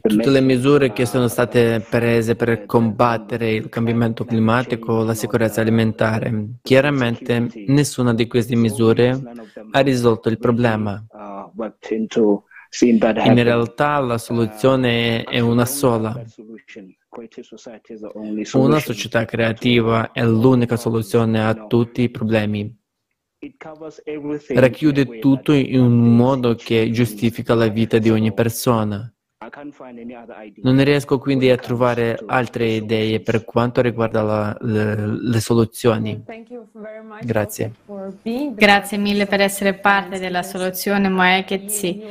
Tutte 0.00 0.30
le 0.30 0.40
misure 0.40 0.92
che 0.92 1.06
sono 1.06 1.28
state 1.28 1.84
prese 1.88 2.34
per 2.34 2.64
combattere 2.64 3.52
il 3.52 3.68
cambiamento 3.68 4.24
climatico, 4.24 5.02
la 5.02 5.14
sicurezza 5.14 5.60
alimentare, 5.60 6.46
chiaramente 6.62 7.48
nessuna 7.66 8.14
di 8.14 8.26
queste 8.26 8.54
misure 8.56 9.20
ha 9.70 9.80
risolto 9.80 10.28
il 10.28 10.38
problema. 10.38 11.04
In 13.24 13.42
realtà 13.42 13.98
la 14.00 14.18
soluzione 14.18 15.22
è 15.24 15.40
una 15.40 15.64
sola. 15.64 16.22
Una 18.52 18.78
società 18.80 19.24
creativa 19.24 20.12
è 20.12 20.24
l'unica 20.24 20.76
soluzione 20.76 21.44
a 21.44 21.66
tutti 21.66 22.02
i 22.02 22.10
problemi. 22.10 22.84
Racchiude 24.48 25.18
tutto 25.18 25.52
in 25.52 25.80
un 25.80 26.16
modo 26.16 26.54
che 26.54 26.90
giustifica 26.90 27.54
la 27.54 27.68
vita 27.68 27.98
di 27.98 28.10
ogni 28.10 28.34
persona. 28.34 29.10
Non 30.62 30.84
riesco 30.84 31.18
quindi 31.18 31.48
a 31.48 31.56
trovare 31.56 32.18
altre 32.26 32.66
idee 32.66 33.20
per 33.20 33.42
quanto 33.42 33.80
riguarda 33.80 34.20
la, 34.20 34.56
le, 34.60 34.96
le, 34.96 35.40
soluzioni. 35.40 36.22
Grazie. 37.22 37.72
Grazie 38.52 38.98
mille 38.98 39.24
per 39.24 39.40
essere 39.40 39.72
parte 39.72 40.18
della 40.18 40.42
soluzione 40.42 41.08
Moeketsi, 41.08 42.02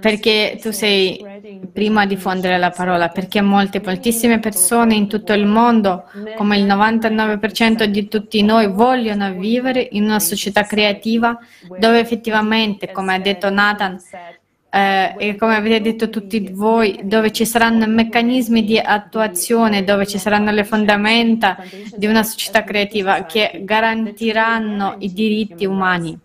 perché 0.00 0.58
tu 0.60 0.72
sei 0.72 1.24
prima 1.72 2.00
a 2.00 2.06
diffondere 2.06 2.58
la 2.58 2.70
parola, 2.70 3.10
perché 3.10 3.40
molte, 3.40 3.80
moltissime 3.84 4.40
persone 4.40 4.96
in 4.96 5.06
tutto 5.06 5.32
il 5.34 5.46
mondo, 5.46 6.06
come 6.36 6.58
il 6.58 6.66
99% 6.66 7.84
di 7.84 8.08
tutti 8.08 8.42
noi, 8.42 8.66
vogliono 8.66 9.32
vivere 9.34 9.86
in 9.92 10.02
una 10.02 10.18
società 10.18 10.64
creativa 10.64 11.38
dove 11.78 12.00
effettivamente, 12.00 12.90
come 12.90 13.14
ha 13.14 13.20
detto 13.20 13.50
Nathan, 13.50 14.00
eh, 14.74 15.14
e 15.18 15.36
come 15.36 15.54
avete 15.54 15.82
detto 15.82 16.08
tutti 16.08 16.48
voi, 16.50 17.00
dove 17.02 17.30
ci 17.30 17.44
saranno 17.44 17.86
meccanismi 17.86 18.64
di 18.64 18.78
attuazione, 18.78 19.84
dove 19.84 20.06
ci 20.06 20.16
saranno 20.16 20.50
le 20.50 20.64
fondamenta 20.64 21.58
di 21.94 22.06
una 22.06 22.22
società 22.22 22.64
creativa 22.64 23.24
che 23.24 23.60
garantiranno 23.64 24.94
i 25.00 25.12
diritti 25.12 25.66
umani. 25.66 26.18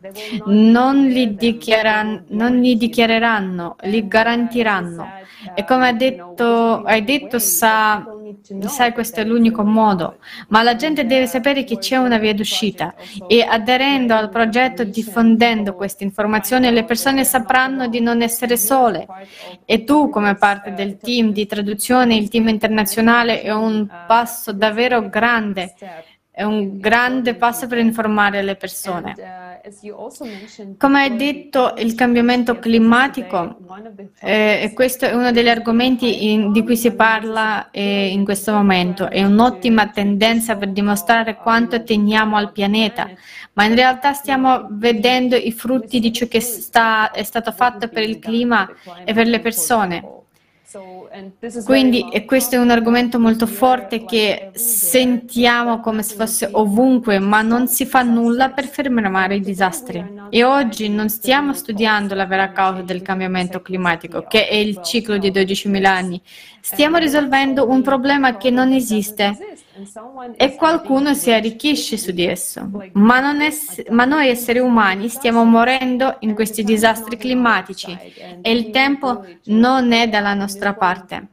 Non 0.46 1.08
li, 1.08 1.36
dichiaran- 1.36 2.24
non 2.30 2.62
li 2.62 2.78
dichiareranno, 2.78 3.76
li 3.82 4.08
garantiranno. 4.08 5.06
E 5.54 5.66
come 5.66 5.90
ha 5.90 5.94
detto, 5.94 6.84
hai 6.84 7.04
detto, 7.04 7.40
Sa, 7.40 8.06
sai 8.68 8.94
questo 8.94 9.20
è 9.20 9.24
l'unico 9.24 9.64
modo, 9.64 10.18
ma 10.50 10.64
la 10.64 10.76
gente 10.76 11.06
deve 11.06 11.28
sapere 11.28 11.64
che 11.64 11.78
c'è 11.78 11.98
una 11.98 12.18
via 12.18 12.34
d'uscita 12.34 12.94
e 13.28 13.42
aderendo 13.42 14.14
al 14.14 14.30
progetto, 14.30 14.84
diffondendo 14.84 15.76
queste 15.76 16.04
informazioni, 16.04 16.72
le 16.72 16.84
persone 16.84 17.24
sapranno 17.24 17.88
di 17.88 18.00
non 18.00 18.22
essere 18.22 18.58
sole. 18.58 19.06
e 19.66 19.84
tu 19.84 20.10
come 20.10 20.36
parte 20.36 20.74
del 20.74 20.98
team 20.98 21.32
di 21.32 21.46
traduzione, 21.46 22.16
il 22.16 22.30
team 22.30 22.48
internazionale 22.48 23.42
è 23.42 23.54
un 23.54 23.88
passo 24.08 24.52
davvero 24.52 25.10
grande. 25.10 25.74
è 26.32 26.44
un 26.44 26.78
grande 26.80 27.34
passo 27.34 27.66
per 27.66 27.80
informare 27.80 28.44
le 28.44 28.56
persone. 28.56 29.16
Come 30.77 31.01
hai 31.01 31.15
detto, 31.15 31.73
il 31.77 31.95
cambiamento 31.95 32.60
climatico, 32.60 33.58
eh, 34.21 34.71
questo 34.73 35.06
è 35.06 35.13
uno 35.13 35.32
degli 35.32 35.49
argomenti 35.49 36.32
in, 36.32 36.51
di 36.51 36.63
cui 36.63 36.77
si 36.77 36.91
parla 36.91 37.69
eh, 37.71 38.08
in 38.08 38.23
questo 38.23 38.53
momento, 38.53 39.10
è 39.10 39.23
un'ottima 39.23 39.89
tendenza 39.89 40.56
per 40.56 40.71
dimostrare 40.71 41.36
quanto 41.36 41.84
teniamo 41.84 42.38
al 42.38 42.51
pianeta, 42.51 43.10
ma 43.53 43.65
in 43.65 43.75
realtà 43.75 44.13
stiamo 44.13 44.67
vedendo 44.71 45.36
i 45.36 45.51
frutti 45.51 45.99
di 45.99 46.13
ciò 46.13 46.27
che 46.27 46.39
sta, 46.39 47.12
è 47.12 47.23
stato 47.23 47.51
fatto 47.51 47.88
per 47.88 48.03
il 48.03 48.19
clima 48.19 48.69
e 49.03 49.13
per 49.13 49.27
le 49.27 49.39
persone. 49.39 50.16
Quindi 51.63 52.10
e 52.12 52.25
questo 52.25 52.56
è 52.56 52.58
un 52.58 52.69
argomento 52.69 53.19
molto 53.19 53.47
forte 53.47 54.03
che 54.03 54.49
sentiamo 54.53 55.80
come 55.80 56.03
se 56.03 56.15
fosse 56.15 56.49
ovunque, 56.51 57.19
ma 57.19 57.41
non 57.41 57.69
si 57.69 57.86
fa 57.86 58.01
nulla 58.01 58.49
per 58.49 58.67
fermare 58.67 59.36
i 59.36 59.39
disastri. 59.39 60.06
E 60.30 60.43
oggi 60.43 60.89
non 60.89 61.08
stiamo 61.08 61.53
studiando 61.53 62.15
la 62.15 62.25
vera 62.25 62.51
causa 62.51 62.82
del 62.82 63.01
cambiamento 63.01 63.62
climatico, 63.62 64.25
che 64.27 64.49
è 64.49 64.56
il 64.56 64.82
ciclo 64.84 65.17
di 65.17 65.32
12.000 65.32 65.86
anni. 65.86 66.21
Stiamo 66.60 66.97
risolvendo 66.97 67.69
un 67.69 67.82
problema 67.82 68.36
che 68.36 68.49
non 68.49 68.73
esiste 68.73 69.47
e 70.36 70.56
qualcuno 70.56 71.13
si 71.13 71.32
arricchisce 71.32 71.98
su 71.98 72.12
di 72.12 72.26
esso. 72.26 72.70
Ma, 72.94 73.38
è, 73.38 73.50
ma, 73.90 74.06
noi 74.06 74.28
esseri 74.28 74.60
umani 74.60 75.10
stiamo 75.10 75.44
morendo 75.44 76.18
in 76.22 76.34
questi 76.34 76.63
disastri 76.63 77.18
climatici 77.18 77.98
e 78.42 78.52
il 78.52 78.70
tempo 78.70 79.26
non 79.46 79.92
è 79.92 80.08
dalla 80.08 80.34
nostra 80.34 80.74
parte. 80.74 81.28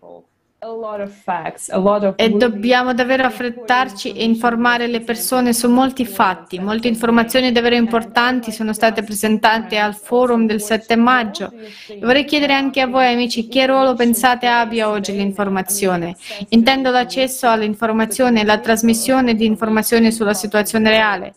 E 2.16 2.30
dobbiamo 2.30 2.94
davvero 2.94 3.24
affrettarci 3.24 4.12
e 4.12 4.24
informare 4.24 4.86
le 4.86 5.00
persone 5.00 5.52
su 5.52 5.68
molti 5.68 6.06
fatti. 6.06 6.58
Molte 6.58 6.88
informazioni 6.88 7.52
davvero 7.52 7.74
importanti 7.74 8.50
sono 8.50 8.72
state 8.72 9.02
presentate 9.02 9.76
al 9.76 9.94
forum 9.94 10.46
del 10.46 10.62
7 10.62 10.96
maggio. 10.96 11.52
E 11.86 11.98
vorrei 12.00 12.24
chiedere 12.24 12.54
anche 12.54 12.80
a 12.80 12.86
voi 12.86 13.12
amici 13.12 13.46
che 13.46 13.66
ruolo 13.66 13.94
pensate 13.94 14.46
abbia 14.46 14.88
oggi 14.88 15.12
l'informazione. 15.12 16.16
Intendo 16.48 16.90
l'accesso 16.90 17.46
all'informazione 17.46 18.40
e 18.40 18.44
la 18.44 18.58
trasmissione 18.58 19.34
di 19.34 19.44
informazioni 19.44 20.10
sulla 20.12 20.34
situazione 20.34 20.88
reale. 20.88 21.34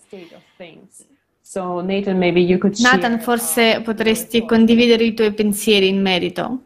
Nathan, 2.84 3.20
forse 3.20 3.82
potresti 3.84 4.46
condividere 4.46 5.04
i 5.04 5.13
tuoi 5.13 5.34
pensieri 5.34 5.88
in 5.88 6.02
merito? 6.02 6.62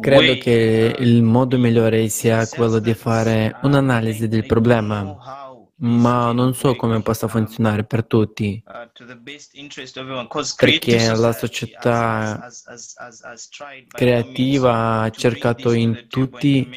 Credo 0.00 0.38
che 0.38 0.96
il 0.98 1.22
modo 1.22 1.58
migliore 1.58 2.08
sia 2.08 2.46
quello 2.48 2.78
di 2.78 2.94
fare 2.94 3.56
un'analisi 3.62 4.28
del 4.28 4.46
problema 4.46 5.49
ma 5.82 6.32
non 6.32 6.54
so 6.54 6.76
come 6.76 7.00
possa 7.00 7.26
funzionare 7.26 7.84
per 7.84 8.04
tutti, 8.04 8.62
perché 10.56 11.14
la 11.14 11.32
società 11.32 12.48
creativa 13.88 15.00
ha 15.00 15.10
cercato 15.10 15.72
in 15.72 16.04
tutti, 16.08 16.68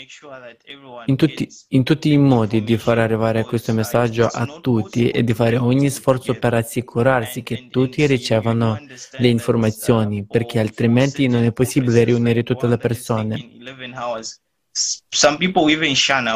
in, 1.05 1.15
tutti, 1.17 1.49
in 1.69 1.83
tutti, 1.83 2.11
i 2.13 2.17
modi 2.17 2.63
di 2.63 2.77
far 2.77 2.99
arrivare 2.99 3.43
questo 3.43 3.73
messaggio 3.73 4.25
a 4.25 4.59
tutti 4.61 5.09
e 5.09 5.23
di 5.23 5.33
fare 5.33 5.57
ogni 5.57 5.89
sforzo 5.89 6.35
per 6.35 6.53
assicurarsi 6.53 7.43
che 7.43 7.67
tutti 7.69 8.05
ricevano 8.05 8.79
le 9.17 9.27
informazioni, 9.27 10.25
perché 10.25 10.59
altrimenti 10.59 11.27
non 11.27 11.43
è 11.43 11.51
possibile 11.51 12.05
riunire 12.05 12.43
tutte 12.43 12.67
le 12.67 12.77
persone. 12.77 13.49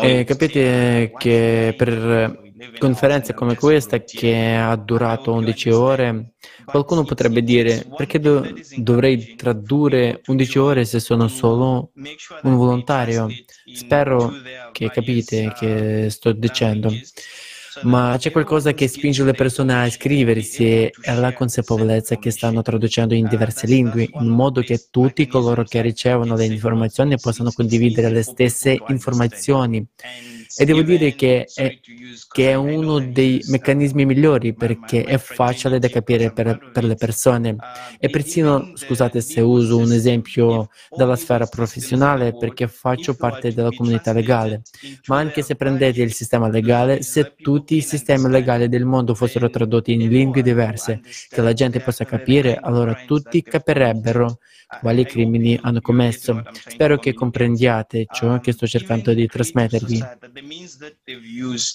E 0.03 0.23
capite 0.25 1.13
che 1.17 1.73
per 1.75 2.45
conferenze 2.77 3.33
come 3.33 3.55
questa 3.55 4.01
che 4.03 4.55
ha 4.55 4.75
durato 4.75 5.33
11 5.33 5.69
ore, 5.69 6.33
qualcuno 6.65 7.03
potrebbe 7.03 7.43
dire 7.43 7.85
perché 7.95 8.19
do- 8.19 8.45
dovrei 8.75 9.35
tradurre 9.35 10.21
11 10.25 10.59
ore 10.59 10.85
se 10.85 10.99
sono 10.99 11.27
solo 11.27 11.91
un 12.43 12.55
volontario? 12.55 13.27
Spero 13.73 14.31
che 14.71 14.89
capite 14.89 15.53
che 15.57 16.07
sto 16.09 16.31
dicendo. 16.31 16.91
Ma 17.83 18.15
c'è 18.17 18.31
qualcosa 18.31 18.73
che 18.73 18.87
spinge 18.87 19.23
le 19.23 19.33
persone 19.33 19.73
a 19.73 19.85
iscriversi 19.85 20.65
e 20.65 20.93
alla 21.05 21.31
consapevolezza 21.33 22.17
che 22.17 22.31
stanno 22.31 22.63
traducendo 22.63 23.13
in 23.13 23.27
diverse 23.27 23.67
lingue, 23.67 24.09
in 24.11 24.29
modo 24.29 24.61
che 24.61 24.87
tutti 24.89 25.27
coloro 25.27 25.63
che 25.63 25.81
ricevono 25.81 26.35
le 26.35 26.45
informazioni 26.45 27.19
possano 27.19 27.51
condividere 27.51 28.09
le 28.09 28.23
stesse 28.23 28.81
informazioni 28.87 29.85
e 30.55 30.65
devo 30.65 30.81
dire 30.81 31.15
che 31.15 31.47
è, 31.53 31.79
che 32.31 32.49
è, 32.49 32.53
uno 32.55 32.99
dei 32.99 33.41
meccanismi 33.47 34.05
migliori 34.05 34.53
perché 34.53 35.03
è 35.03 35.17
facile 35.17 35.79
da 35.79 35.89
capire 35.89 36.31
per, 36.31 36.71
per, 36.71 36.83
le 36.83 36.95
persone. 36.95 37.55
E 37.99 38.09
persino, 38.09 38.71
scusate 38.75 39.21
se 39.21 39.41
uso 39.41 39.77
un 39.77 39.91
esempio 39.91 40.69
dalla 40.95 41.15
sfera 41.15 41.45
professionale, 41.45 42.35
perché 42.37 42.67
faccio 42.67 43.15
parte 43.15 43.53
della 43.53 43.71
comunità 43.71 44.13
legale. 44.13 44.61
Ma 45.07 45.17
anche 45.17 45.41
se 45.41 45.55
prendete 45.55 46.01
il 46.01 46.13
sistema 46.13 46.49
legale, 46.49 47.01
se 47.01 47.33
tutti 47.35 47.75
i 47.75 47.81
sistemi 47.81 48.29
legali 48.29 48.67
del 48.69 48.85
mondo 48.85 49.15
fossero 49.15 49.49
tradotti 49.49 49.93
in 49.93 50.07
lingue 50.09 50.41
diverse, 50.41 51.01
che 51.29 51.41
la 51.41 51.53
gente 51.53 51.79
possa 51.79 52.05
capire, 52.05 52.57
allora 52.61 53.03
tutti 53.05 53.41
capirebbero 53.41 54.39
quali 54.81 55.05
crimini 55.05 55.57
hanno 55.61 55.81
commesso. 55.81 56.43
Spero 56.67 56.97
che 56.97 57.13
comprendiate 57.13 58.05
ciò 58.11 58.39
che 58.39 58.51
sto 58.51 58.67
cercando 58.67 59.13
di 59.13 59.25
trasmettervi. 59.27 60.03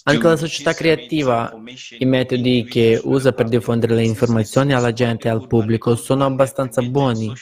Anche 0.04 0.26
la 0.26 0.36
società 0.36 0.74
creativa, 0.74 1.52
i 1.98 2.04
metodi 2.04 2.64
che 2.64 3.00
usa 3.02 3.32
per 3.32 3.48
diffondere 3.48 3.94
le 3.94 4.04
informazioni 4.04 4.72
alla 4.74 4.92
gente 4.92 5.28
e 5.28 5.30
al 5.30 5.46
pubblico 5.46 5.96
sono 5.96 6.24
abbastanza 6.24 6.82
buoni 6.82 7.32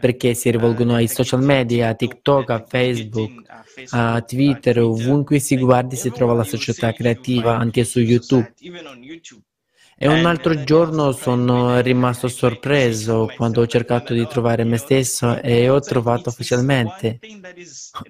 perché 0.00 0.34
si 0.34 0.50
rivolgono 0.50 0.94
ai 0.94 1.08
social 1.08 1.42
media, 1.42 1.88
a 1.88 1.94
TikTok, 1.94 2.50
a 2.50 2.64
Facebook, 2.66 3.42
a 3.90 4.20
Twitter, 4.22 4.80
ovunque 4.80 5.38
si 5.38 5.56
guardi 5.56 5.96
si 5.96 6.10
trova 6.10 6.34
la 6.34 6.44
società 6.44 6.92
creativa, 6.92 7.56
anche 7.56 7.84
su 7.84 8.00
YouTube. 8.00 8.52
E 9.98 10.08
un 10.08 10.26
altro 10.26 10.62
giorno 10.62 11.12
sono 11.12 11.80
rimasto 11.80 12.28
sorpreso 12.28 13.32
quando 13.34 13.60
ho 13.62 13.66
cercato 13.66 14.12
di 14.12 14.26
trovare 14.26 14.64
me 14.64 14.76
stesso 14.78 15.40
e 15.40 15.68
ho 15.70 15.82
trovato 15.84 16.28
ufficialmente. 16.30 17.22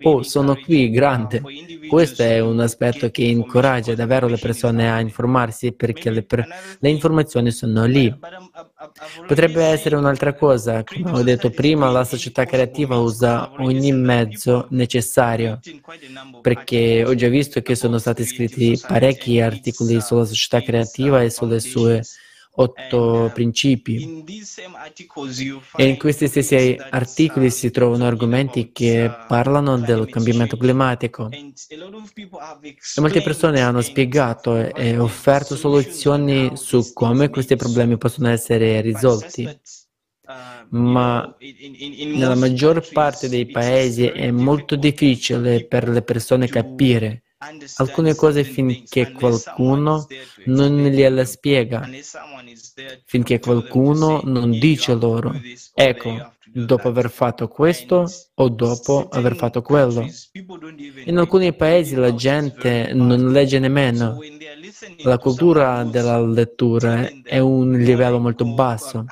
Oh, 0.03 0.23
sono 0.23 0.59
qui, 0.59 0.91
grande. 0.91 1.51
Questo 1.87 2.23
è 2.23 2.41
un 2.41 2.59
aspetto 2.61 3.11
che 3.11 3.23
incoraggia 3.25 3.95
davvero 3.95 4.27
le 4.29 4.39
persone 4.39 4.91
a 4.91 5.01
informarsi 5.01 5.73
perché 5.75 6.11
le, 6.11 6.25
per- 6.25 6.47
le 6.81 6.89
informazioni 6.91 7.51
sono 7.53 7.85
lì. 7.85 8.19
Potrebbe 9.25 9.65
essere 9.65 9.97
un'altra 9.97 10.35
cosa. 10.35 10.85
Come 10.85 11.11
ho 11.11 11.23
detto 11.23 11.53
prima, 11.53 11.91
la 11.91 12.05
società 12.05 12.45
creativa 12.47 12.97
usa 12.99 13.53
ogni 13.57 13.93
mezzo 13.93 14.67
necessario 14.71 15.63
perché 16.41 17.05
ho 17.05 17.15
già 17.15 17.29
visto 17.29 17.61
che 17.63 17.75
sono 17.75 17.99
stati 17.99 18.25
scritti 18.25 18.83
parecchi 18.85 19.41
articoli 19.41 20.01
sulla 20.01 20.25
società 20.25 20.63
creativa 20.63 21.23
e 21.23 21.31
sulle 21.31 21.59
sue 21.61 21.76
sue 21.77 22.03
otto 22.59 23.31
principi. 23.35 24.25
E 25.77 25.85
in 25.85 25.99
questi 25.99 26.27
stessi 26.27 26.77
articoli 26.91 27.51
si 27.51 27.71
trovano 27.71 28.07
argomenti 28.07 28.73
che 28.73 29.11
parlano 29.29 29.79
del 29.79 30.09
cambiamento 30.09 30.57
climatico. 30.57 31.29
E 31.31 33.01
molte 33.01 33.21
persone 33.23 33.61
hanno 33.61 33.83
spiegato 33.83 34.57
e 34.75 34.97
offerto 34.99 35.55
soluzioni 35.55 36.53
su 36.55 36.93
come 36.95 37.29
questi 37.29 37.57
problemi 37.57 37.99
possono 37.99 38.29
essere 38.29 38.81
risolti. 38.81 39.47
Ma 40.71 41.37
nella 41.39 42.35
maggior 42.35 42.89
parte 42.91 43.29
dei 43.29 43.47
paesi 43.47 44.07
è 44.07 44.31
molto 44.33 44.75
difficile 44.75 45.65
per 45.67 45.89
le 45.89 46.03
persone 46.03 46.49
capire 46.49 47.26
alcune 47.77 48.15
cose 48.15 48.45
finché 48.45 49.13
qualcuno 49.13 50.07
non 50.45 50.85
gliele 50.87 51.25
spiega, 51.25 51.89
finché 53.05 53.39
qualcuno 53.41 54.21
non 54.25 54.59
dice 54.59 54.95
loro, 54.95 55.33
ecco, 55.75 56.36
dopo 56.53 56.89
aver 56.89 57.11
fatto 57.11 57.49
questo 57.49 58.07
o 58.35 58.49
dopo 58.49 59.09
aver 59.11 59.37
fatto 59.37 59.63
quello. 59.63 60.07
In 61.05 61.19
alcuni 61.19 61.55
paesi 61.55 61.95
la 61.95 62.15
gente 62.15 62.93
non 62.93 63.31
legge 63.31 63.59
nemmeno. 63.59 64.19
La 65.05 65.19
cultura 65.19 65.85
della 65.85 66.21
lettura 66.21 67.09
è 67.23 67.39
un 67.39 67.73
livello 67.73 68.19
molto 68.19 68.45
basso. 68.45 69.05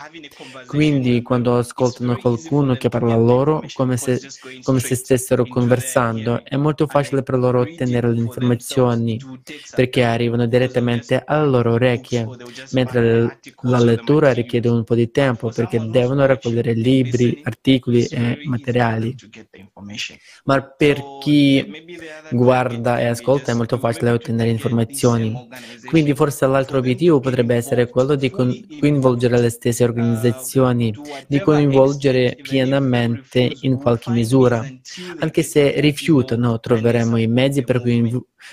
Quindi 0.67 1.23
quando 1.23 1.59
ascoltano 1.59 2.17
qualcuno 2.17 2.75
che 2.75 2.89
parla 2.89 3.17
loro 3.17 3.63
come 3.73 3.97
se, 3.97 4.21
come 4.63 4.81
se 4.81 4.95
stessero 4.95 5.47
conversando, 5.47 6.45
è 6.45 6.57
molto 6.57 6.87
facile 6.87 7.23
per 7.23 7.39
loro 7.39 7.61
ottenere 7.61 8.13
le 8.13 8.21
informazioni 8.21 9.19
perché 9.75 10.03
arrivano 10.03 10.47
direttamente 10.47 11.23
alle 11.25 11.49
loro 11.49 11.73
orecchie, 11.73 12.27
mentre 12.73 13.39
la 13.63 13.81
lettura 13.81 14.33
richiede 14.33 14.69
un 14.69 14.85
po' 14.85 14.95
di 14.95 15.11
tempo 15.11 15.51
perché 15.51 15.79
devono 15.89 16.27
raccogliere 16.27 16.75
libri, 16.75 17.24
articoli 17.43 18.05
e 18.07 18.39
materiali. 18.45 19.15
Ma 20.45 20.63
per 20.63 21.03
chi 21.21 21.65
guarda 22.31 23.01
e 23.01 23.07
ascolta 23.07 23.53
è 23.53 23.55
molto 23.55 23.79
facile 23.79 24.11
ottenere 24.11 24.51
informazioni. 24.51 25.49
Quindi 25.85 26.15
forse 26.15 26.47
l'altro 26.47 26.79
obiettivo 26.79 27.21
potrebbe 27.21 27.55
essere 27.55 27.89
quello 27.89 28.15
di 28.15 28.31
coinvolgere 28.31 29.41
le 29.41 29.51
stesse 29.51 29.85
organizzazioni, 29.85 30.95
di 31.27 31.41
coinvolgere 31.41 32.37
pienamente 32.41 33.51
in 33.61 33.77
qualche 33.77 34.11
misura. 34.11 34.65
Anche 35.19 35.43
se 35.43 35.81
rifiutano, 35.81 36.59
troveremo 36.61 37.17
i 37.17 37.27
mezzi 37.27 37.63
per 37.63 37.81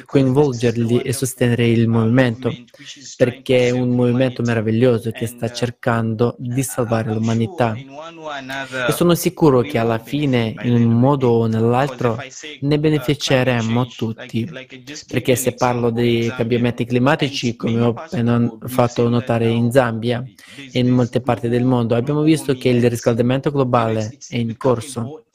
coinvolgerli 0.05 0.99
e 1.01 1.13
sostenere 1.13 1.67
il 1.67 1.87
movimento, 1.87 2.51
perché 3.17 3.67
è 3.67 3.69
un 3.71 3.89
movimento 3.89 4.41
meraviglioso 4.41 5.11
che 5.11 5.27
sta 5.27 5.49
cercando 5.49 6.35
di 6.37 6.63
salvare 6.63 7.13
l'umanità. 7.13 7.75
E 8.87 8.91
sono 8.91 9.15
sicuro 9.15 9.61
che 9.61 9.77
alla 9.77 9.99
fine, 9.99 10.55
in 10.63 10.73
un 10.73 10.99
modo 10.99 11.29
o 11.29 11.47
nell'altro, 11.47 12.17
ne 12.61 12.79
beneficeremo 12.79 13.87
tutti, 13.87 14.49
perché 15.07 15.35
se 15.35 15.53
parlo 15.53 15.89
dei 15.89 16.33
cambiamenti 16.35 16.85
climatici, 16.85 17.55
come 17.55 17.81
ho 17.81 17.93
appena 17.95 18.57
fatto 18.65 19.07
notare 19.09 19.49
in 19.49 19.71
Zambia 19.71 20.23
e 20.71 20.79
in 20.79 20.89
molte 20.89 21.21
parti 21.21 21.47
del 21.47 21.63
mondo, 21.63 21.95
abbiamo 21.95 22.21
visto 22.21 22.53
che 22.55 22.69
il 22.69 22.89
riscaldamento 22.89 23.51
globale 23.51 24.17
è 24.29 24.37
in 24.37 24.57
corso 24.57 25.25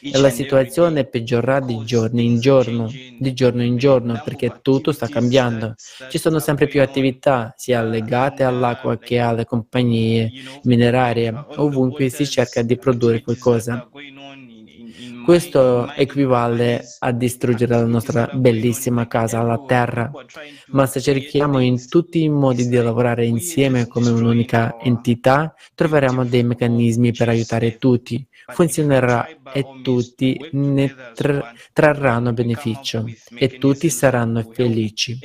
e 0.00 0.18
la 0.18 0.30
situazione 0.30 1.04
peggiorerà 1.04 1.60
di 1.60 1.82
giorno 1.84 2.20
in 2.20 2.40
giorno, 2.40 2.90
di 3.18 3.32
giorno 3.32 3.62
in 3.62 3.76
giorno, 3.76 4.20
perché 4.24 4.60
tutto 4.62 4.92
sta 4.92 5.08
cambiando. 5.08 5.74
Ci 6.08 6.18
sono 6.18 6.38
sempre 6.38 6.66
più 6.66 6.80
attività, 6.82 7.54
sia 7.56 7.82
legate 7.82 8.44
all'acqua 8.44 8.98
che 8.98 9.18
alle 9.18 9.44
compagnie 9.44 10.30
minerarie. 10.64 11.32
Ovunque 11.56 12.08
si 12.08 12.26
cerca 12.26 12.62
di 12.62 12.76
produrre 12.76 13.22
qualcosa. 13.22 13.88
Questo 15.24 15.92
equivale 15.92 16.82
a 17.00 17.12
distruggere 17.12 17.74
la 17.74 17.84
nostra 17.84 18.30
bellissima 18.32 19.06
casa, 19.06 19.42
la 19.42 19.62
terra. 19.66 20.10
Ma 20.68 20.86
se 20.86 21.02
cerchiamo 21.02 21.58
in 21.58 21.86
tutti 21.86 22.22
i 22.22 22.30
modi 22.30 22.66
di 22.66 22.76
lavorare 22.76 23.26
insieme 23.26 23.86
come 23.86 24.08
un'unica 24.08 24.78
entità, 24.80 25.54
troveremo 25.74 26.24
dei 26.24 26.44
meccanismi 26.44 27.12
per 27.12 27.28
aiutare 27.28 27.76
tutti. 27.76 28.26
Funzionerà 28.50 29.30
e 29.50 29.78
tutti 29.80 30.46
ne 30.50 30.98
tra- 31.12 31.46
trarranno 31.72 32.32
beneficio 32.32 33.12
e 33.34 33.56
tutti 33.58 33.90
saranno 33.90 34.42
felici. 34.52 35.24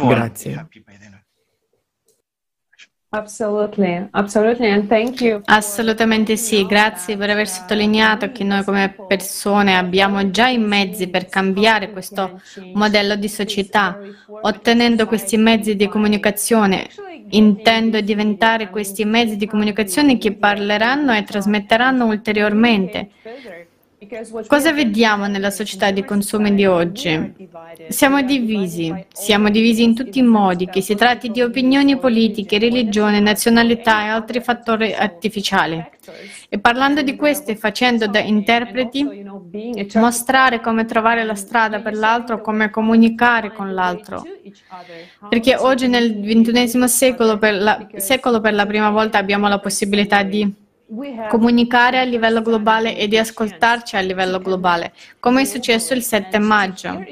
Grazie. 0.00 0.68
Assolutamente 5.46 6.36
sì, 6.36 6.66
grazie 6.66 7.16
per 7.16 7.30
aver 7.30 7.48
sottolineato 7.48 8.30
che 8.32 8.44
noi 8.44 8.62
come 8.64 8.94
persone 9.06 9.78
abbiamo 9.78 10.30
già 10.30 10.48
i 10.48 10.58
mezzi 10.58 11.08
per 11.08 11.26
cambiare 11.26 11.90
questo 11.90 12.38
modello 12.74 13.16
di 13.16 13.28
società, 13.30 13.98
ottenendo 14.42 15.06
questi 15.06 15.38
mezzi 15.38 15.74
di 15.74 15.88
comunicazione. 15.88 16.86
Intendo 17.30 17.98
diventare 18.02 18.68
questi 18.68 19.06
mezzi 19.06 19.36
di 19.36 19.46
comunicazione 19.46 20.18
che 20.18 20.34
parleranno 20.34 21.14
e 21.14 21.24
trasmetteranno 21.24 22.04
ulteriormente 22.04 23.10
Cosa 24.46 24.72
vediamo 24.72 25.26
nella 25.26 25.50
società 25.50 25.90
di 25.90 26.04
consumo 26.04 26.48
di 26.50 26.64
oggi? 26.66 27.34
Siamo 27.88 28.22
divisi, 28.22 28.94
siamo 29.12 29.50
divisi 29.50 29.82
in 29.82 29.96
tutti 29.96 30.20
i 30.20 30.22
modi, 30.22 30.66
che 30.66 30.80
si 30.82 30.94
tratti 30.94 31.30
di 31.30 31.42
opinioni 31.42 31.98
politiche, 31.98 32.60
religione, 32.60 33.18
nazionalità 33.18 34.04
e 34.04 34.08
altri 34.08 34.40
fattori 34.40 34.94
artificiali. 34.94 35.84
E 36.48 36.58
parlando 36.60 37.02
di 37.02 37.16
questo 37.16 37.50
e 37.50 37.56
facendo 37.56 38.06
da 38.06 38.20
interpreti, 38.20 39.04
mostrare 39.94 40.60
come 40.60 40.84
trovare 40.84 41.24
la 41.24 41.34
strada 41.34 41.80
per 41.80 41.94
l'altro, 41.94 42.40
come 42.40 42.70
comunicare 42.70 43.52
con 43.52 43.74
l'altro. 43.74 44.24
Perché 45.28 45.56
oggi 45.56 45.88
nel 45.88 46.20
XXI 46.20 46.86
secolo 46.86 47.36
per 47.36 47.54
la, 47.54 47.88
secolo 47.96 48.40
per 48.40 48.54
la 48.54 48.64
prima 48.64 48.90
volta 48.90 49.18
abbiamo 49.18 49.48
la 49.48 49.58
possibilità 49.58 50.22
di 50.22 50.66
comunicare 51.28 51.98
a 51.98 52.02
livello 52.02 52.40
globale 52.40 52.96
e 52.96 53.08
di 53.08 53.18
ascoltarci 53.18 53.96
a 53.96 54.00
livello 54.00 54.38
globale, 54.38 54.92
come 55.20 55.42
è 55.42 55.44
successo 55.44 55.92
il 55.92 56.02
7 56.02 56.38
maggio. 56.38 57.04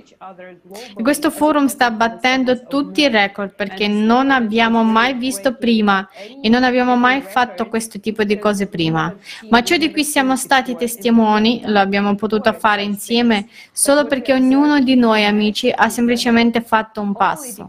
E 0.96 1.02
questo 1.02 1.30
forum 1.30 1.66
sta 1.66 1.90
battendo 1.90 2.64
tutti 2.66 3.02
i 3.02 3.08
record 3.08 3.54
perché 3.54 3.86
non 3.86 4.30
abbiamo 4.30 4.82
mai 4.82 5.12
visto 5.14 5.54
prima 5.56 6.08
e 6.40 6.48
non 6.48 6.64
abbiamo 6.64 6.96
mai 6.96 7.20
fatto 7.20 7.68
questo 7.68 8.00
tipo 8.00 8.24
di 8.24 8.38
cose 8.38 8.66
prima. 8.66 9.14
Ma 9.50 9.62
ciò 9.62 9.76
di 9.76 9.90
cui 9.90 10.04
siamo 10.04 10.36
stati 10.36 10.74
testimoni 10.74 11.62
lo 11.66 11.78
abbiamo 11.78 12.14
potuto 12.14 12.52
fare 12.54 12.82
insieme 12.82 13.46
solo 13.72 14.06
perché 14.06 14.32
ognuno 14.32 14.80
di 14.80 14.94
noi 14.94 15.24
amici 15.24 15.70
ha 15.74 15.90
semplicemente 15.90 16.62
fatto 16.62 17.02
un 17.02 17.12
passo. 17.14 17.68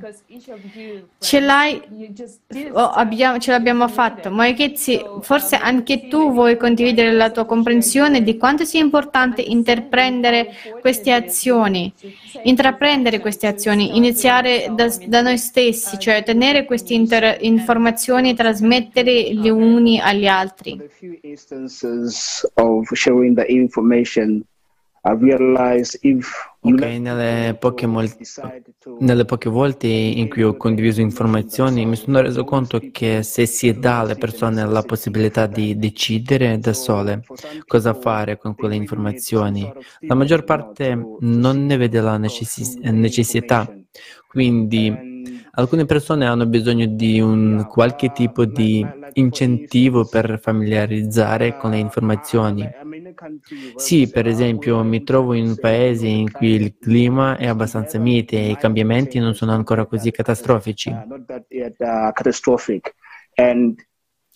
Ce, 1.20 1.40
l'hai, 1.42 1.82
oh, 2.72 2.90
abbiamo, 2.92 3.40
ce 3.40 3.52
l'abbiamo 3.52 3.88
fatto. 3.90 4.32
Moekezi, 4.32 5.04
forse 5.22 5.58
anche 5.58 5.97
tu 6.08 6.32
vuoi 6.32 6.58
condividere 6.58 7.12
la 7.12 7.32
tua 7.32 7.46
comprensione 7.46 8.22
di 8.22 8.38
quanto 8.38 8.64
sia 8.64 8.80
importante 8.80 9.42
intraprendere 9.42 10.52
queste 10.80 11.12
azioni, 11.12 11.92
intraprendere 12.44 13.20
queste 13.20 13.48
azioni, 13.48 13.98
iniziare 13.98 14.72
da, 14.76 14.88
da 15.08 15.22
noi 15.22 15.38
stessi, 15.38 15.98
cioè 15.98 16.18
ottenere 16.18 16.66
queste 16.66 16.94
inter- 16.94 17.38
informazioni 17.42 18.30
e 18.30 18.36
trasmettere 18.36 19.34
gli 19.34 19.50
uni 19.50 20.00
agli 20.00 20.28
altri. 20.28 20.80
Ok, 26.68 26.82
nelle 26.82 27.56
poche, 27.58 27.86
mol- 27.88 28.14
nelle 28.98 29.24
poche, 29.26 29.50
volte 29.50 29.88
in 29.88 30.28
cui 30.28 30.44
ho 30.44 30.58
condiviso 30.58 31.00
informazioni 31.02 31.86
mi 31.86 31.96
sono 31.96 32.20
reso 32.20 32.44
conto 32.44 32.88
che 32.92 33.24
se 33.24 33.46
si 33.46 33.78
dà 33.80 34.00
alle 34.00 34.18
persone 34.18 34.66
la 34.66 34.84
possibilità 34.84 35.46
di 35.48 35.78
decidere 35.78 36.60
da 36.60 36.74
sole 36.74 37.28
cosa 37.66 37.94
fare 37.94 38.38
con 38.38 38.56
quelle 38.56 38.76
informazioni, 38.76 39.74
la 40.06 40.16
maggior 40.16 40.44
parte 40.44 41.12
non 41.20 41.66
ne 41.66 41.78
vede 41.78 42.02
la 42.02 42.18
necess- 42.18 42.78
necessità. 42.82 43.74
Quindi 44.26 45.06
alcune 45.58 45.86
persone 45.86 46.26
hanno 46.26 46.48
bisogno 46.48 46.86
di 46.88 47.20
un 47.20 47.66
qualche 47.68 48.12
tipo 48.12 48.46
di 48.46 48.92
incentivo 49.14 50.08
per 50.08 50.40
familiarizzare 50.42 51.56
con 51.56 51.72
le 51.72 51.80
informazioni. 51.80 52.74
Sì, 53.76 54.10
per 54.12 54.28
esempio, 54.28 54.84
mi 54.84 55.04
trovo 55.04 55.34
in 55.34 55.48
un 55.48 55.58
paese 55.58 56.08
in 56.08 56.32
cui 56.32 56.50
il 56.56 56.76
clima 56.80 57.38
è 57.38 57.48
abbastanza 57.48 57.98
mite 58.00 58.38
e 58.38 58.52
i 58.52 58.58
cambiamenti 58.58 59.20
non 59.20 59.34
sono 59.36 59.52
ancora 59.54 59.86
così 59.86 60.12
catastrofici. 60.12 61.02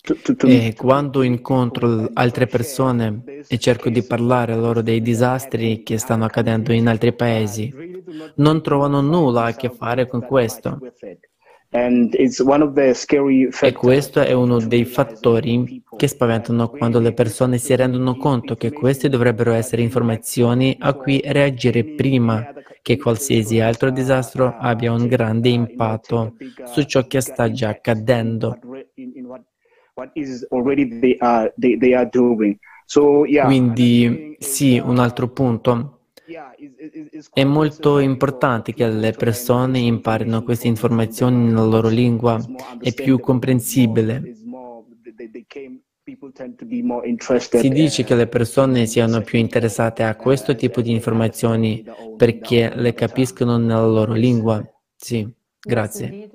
E 0.04 0.74
quando 0.76 1.22
incontro 1.22 2.10
altre 2.14 2.46
persone 2.48 3.22
e 3.46 3.58
cerco 3.58 3.88
di 3.88 4.02
parlare 4.02 4.56
loro 4.56 4.82
dei 4.82 5.00
disastri 5.00 5.84
che 5.84 5.96
stanno 5.96 6.24
accadendo 6.24 6.72
in 6.72 6.88
altri 6.88 7.12
paesi, 7.12 7.72
non 8.36 8.62
trovano 8.62 9.00
nulla 9.00 9.44
a 9.44 9.54
che 9.54 9.70
fare 9.70 10.08
con 10.08 10.22
questo. 10.26 10.80
E 13.60 13.72
questo 13.72 14.20
è 14.20 14.32
uno 14.32 14.58
dei 14.58 14.84
fattori 14.84 15.82
che 15.96 16.08
spaventano 16.08 16.68
quando 16.68 16.98
le 16.98 17.12
persone 17.14 17.58
si 17.58 17.74
rendono 17.76 18.16
conto 18.16 18.56
che 18.56 18.72
queste 18.72 19.08
dovrebbero 19.08 19.52
essere 19.52 19.82
informazioni 19.82 20.76
a 20.80 20.94
cui 20.94 21.22
reagire 21.24 21.84
prima 21.84 22.52
che 22.82 22.98
qualsiasi 22.98 23.60
altro 23.60 23.90
disastro 23.90 24.56
abbia 24.58 24.92
un 24.92 25.06
grande 25.06 25.48
impatto 25.48 26.34
su 26.64 26.82
ciò 26.82 27.06
che 27.06 27.20
sta 27.20 27.50
già 27.52 27.68
accadendo. 27.68 28.58
Quindi 33.44 34.36
sì, 34.38 34.78
un 34.78 34.98
altro 34.98 35.28
punto. 35.28 35.98
È 37.32 37.44
molto 37.44 37.98
importante 37.98 38.72
che 38.72 38.88
le 38.88 39.12
persone 39.12 39.78
imparino 39.78 40.42
queste 40.42 40.68
informazioni 40.68 41.46
nella 41.46 41.64
loro 41.64 41.88
lingua, 41.88 42.40
è 42.80 42.92
più 42.94 43.18
comprensibile. 43.20 44.34
Si 47.38 47.68
dice 47.68 48.04
che 48.04 48.14
le 48.14 48.26
persone 48.26 48.86
siano 48.86 49.20
più 49.22 49.38
interessate 49.38 50.02
a 50.02 50.16
questo 50.16 50.54
tipo 50.54 50.80
di 50.80 50.90
informazioni 50.90 51.84
perché 52.16 52.72
le 52.74 52.92
capiscono 52.92 53.56
nella 53.56 53.86
loro 53.86 54.12
lingua. 54.12 54.64
Sì, 54.96 55.28
grazie. 55.60 56.28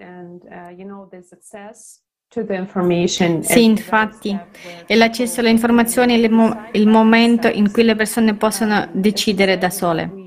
Sì, 3.41 3.63
infatti, 3.63 4.37
è 4.85 4.95
l'accesso 4.95 5.39
alle 5.39 5.49
informazioni 5.49 6.13
il, 6.13 6.29
mo- 6.29 6.67
il 6.73 6.85
momento 6.85 7.47
in 7.47 7.71
cui 7.71 7.83
le 7.83 7.95
persone 7.95 8.35
possono 8.35 8.85
decidere 8.91 9.57
da 9.57 9.69
sole. 9.69 10.25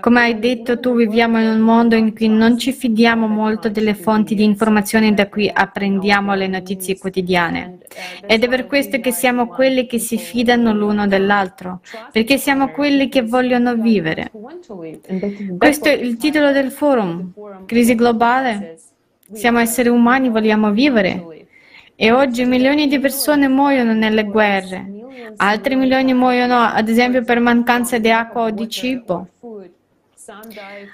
Come 0.00 0.20
hai 0.22 0.38
detto 0.38 0.80
tu, 0.80 0.94
viviamo 0.96 1.38
in 1.38 1.46
un 1.46 1.60
mondo 1.60 1.94
in 1.94 2.14
cui 2.14 2.28
non 2.28 2.56
ci 2.58 2.72
fidiamo 2.72 3.26
molto 3.28 3.68
delle 3.68 3.94
fonti 3.94 4.34
di 4.34 4.44
informazione 4.44 5.12
da 5.12 5.28
cui 5.28 5.48
apprendiamo 5.52 6.34
le 6.34 6.48
notizie 6.48 6.98
quotidiane. 6.98 7.78
Ed 8.26 8.42
è 8.42 8.48
per 8.48 8.66
questo 8.66 8.98
che 8.98 9.12
siamo 9.12 9.46
quelli 9.46 9.86
che 9.86 9.98
si 9.98 10.16
fidano 10.16 10.72
l'uno 10.72 11.06
dell'altro, 11.06 11.80
perché 12.10 12.38
siamo 12.38 12.70
quelli 12.70 13.08
che 13.10 13.22
vogliono 13.22 13.74
vivere. 13.74 14.30
Questo 15.58 15.88
è 15.88 15.92
il 15.92 16.16
titolo 16.16 16.50
del 16.50 16.70
forum. 16.72 17.32
Crisi 17.66 17.94
globale? 17.94 18.78
Siamo 19.32 19.60
esseri 19.60 19.88
umani, 19.88 20.28
vogliamo 20.28 20.72
vivere. 20.72 21.41
E 21.94 22.10
oggi 22.10 22.44
milioni 22.44 22.88
di 22.88 22.98
persone 22.98 23.48
muoiono 23.48 23.92
nelle 23.92 24.24
guerre, 24.24 24.90
altri 25.36 25.76
milioni 25.76 26.14
muoiono 26.14 26.58
ad 26.58 26.88
esempio 26.88 27.22
per 27.22 27.38
mancanza 27.38 27.98
di 27.98 28.10
acqua 28.10 28.42
o 28.42 28.50
di 28.50 28.68
cibo. 28.68 29.28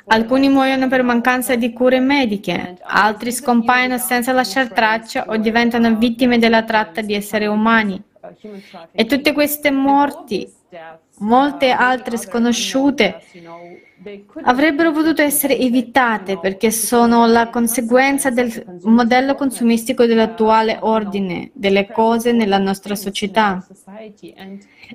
Alcuni 0.06 0.48
muoiono 0.48 0.88
per 0.88 1.02
mancanza 1.02 1.54
di 1.54 1.72
cure 1.72 2.00
mediche, 2.00 2.76
altri 2.82 3.30
scompaiono 3.30 3.98
senza 3.98 4.32
lasciare 4.32 4.68
traccia 4.68 5.26
o 5.28 5.36
diventano 5.36 5.94
vittime 5.96 6.38
della 6.38 6.62
tratta 6.62 7.00
di 7.00 7.14
esseri 7.14 7.46
umani. 7.46 8.02
E 8.92 9.04
tutte 9.06 9.32
queste 9.32 9.70
morti, 9.70 10.50
molte 11.20 11.70
altre 11.70 12.16
sconosciute, 12.16 13.22
avrebbero 14.42 14.92
potuto 14.92 15.22
essere 15.22 15.58
evitate 15.58 16.38
perché 16.38 16.70
sono 16.70 17.26
la 17.26 17.48
conseguenza 17.48 18.30
del 18.30 18.78
modello 18.84 19.34
consumistico 19.34 20.06
dell'attuale 20.06 20.78
ordine 20.80 21.50
delle 21.52 21.90
cose 21.90 22.32
nella 22.32 22.58
nostra 22.58 22.94
società. 22.94 23.66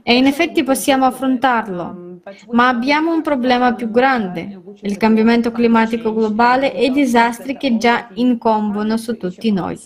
E 0.01 0.15
in 0.15 0.25
effetti 0.25 0.63
possiamo 0.63 1.05
affrontarlo, 1.05 2.21
ma 2.51 2.69
abbiamo 2.69 3.13
un 3.13 3.21
problema 3.21 3.73
più 3.73 3.91
grande, 3.91 4.61
il 4.81 4.97
cambiamento 4.97 5.51
climatico 5.51 6.13
globale 6.13 6.73
e 6.73 6.85
i 6.85 6.91
disastri 6.91 7.57
che 7.57 7.77
già 7.77 8.09
incombono 8.13 8.97
su 8.97 9.17
tutti 9.17 9.51
noi. 9.51 9.77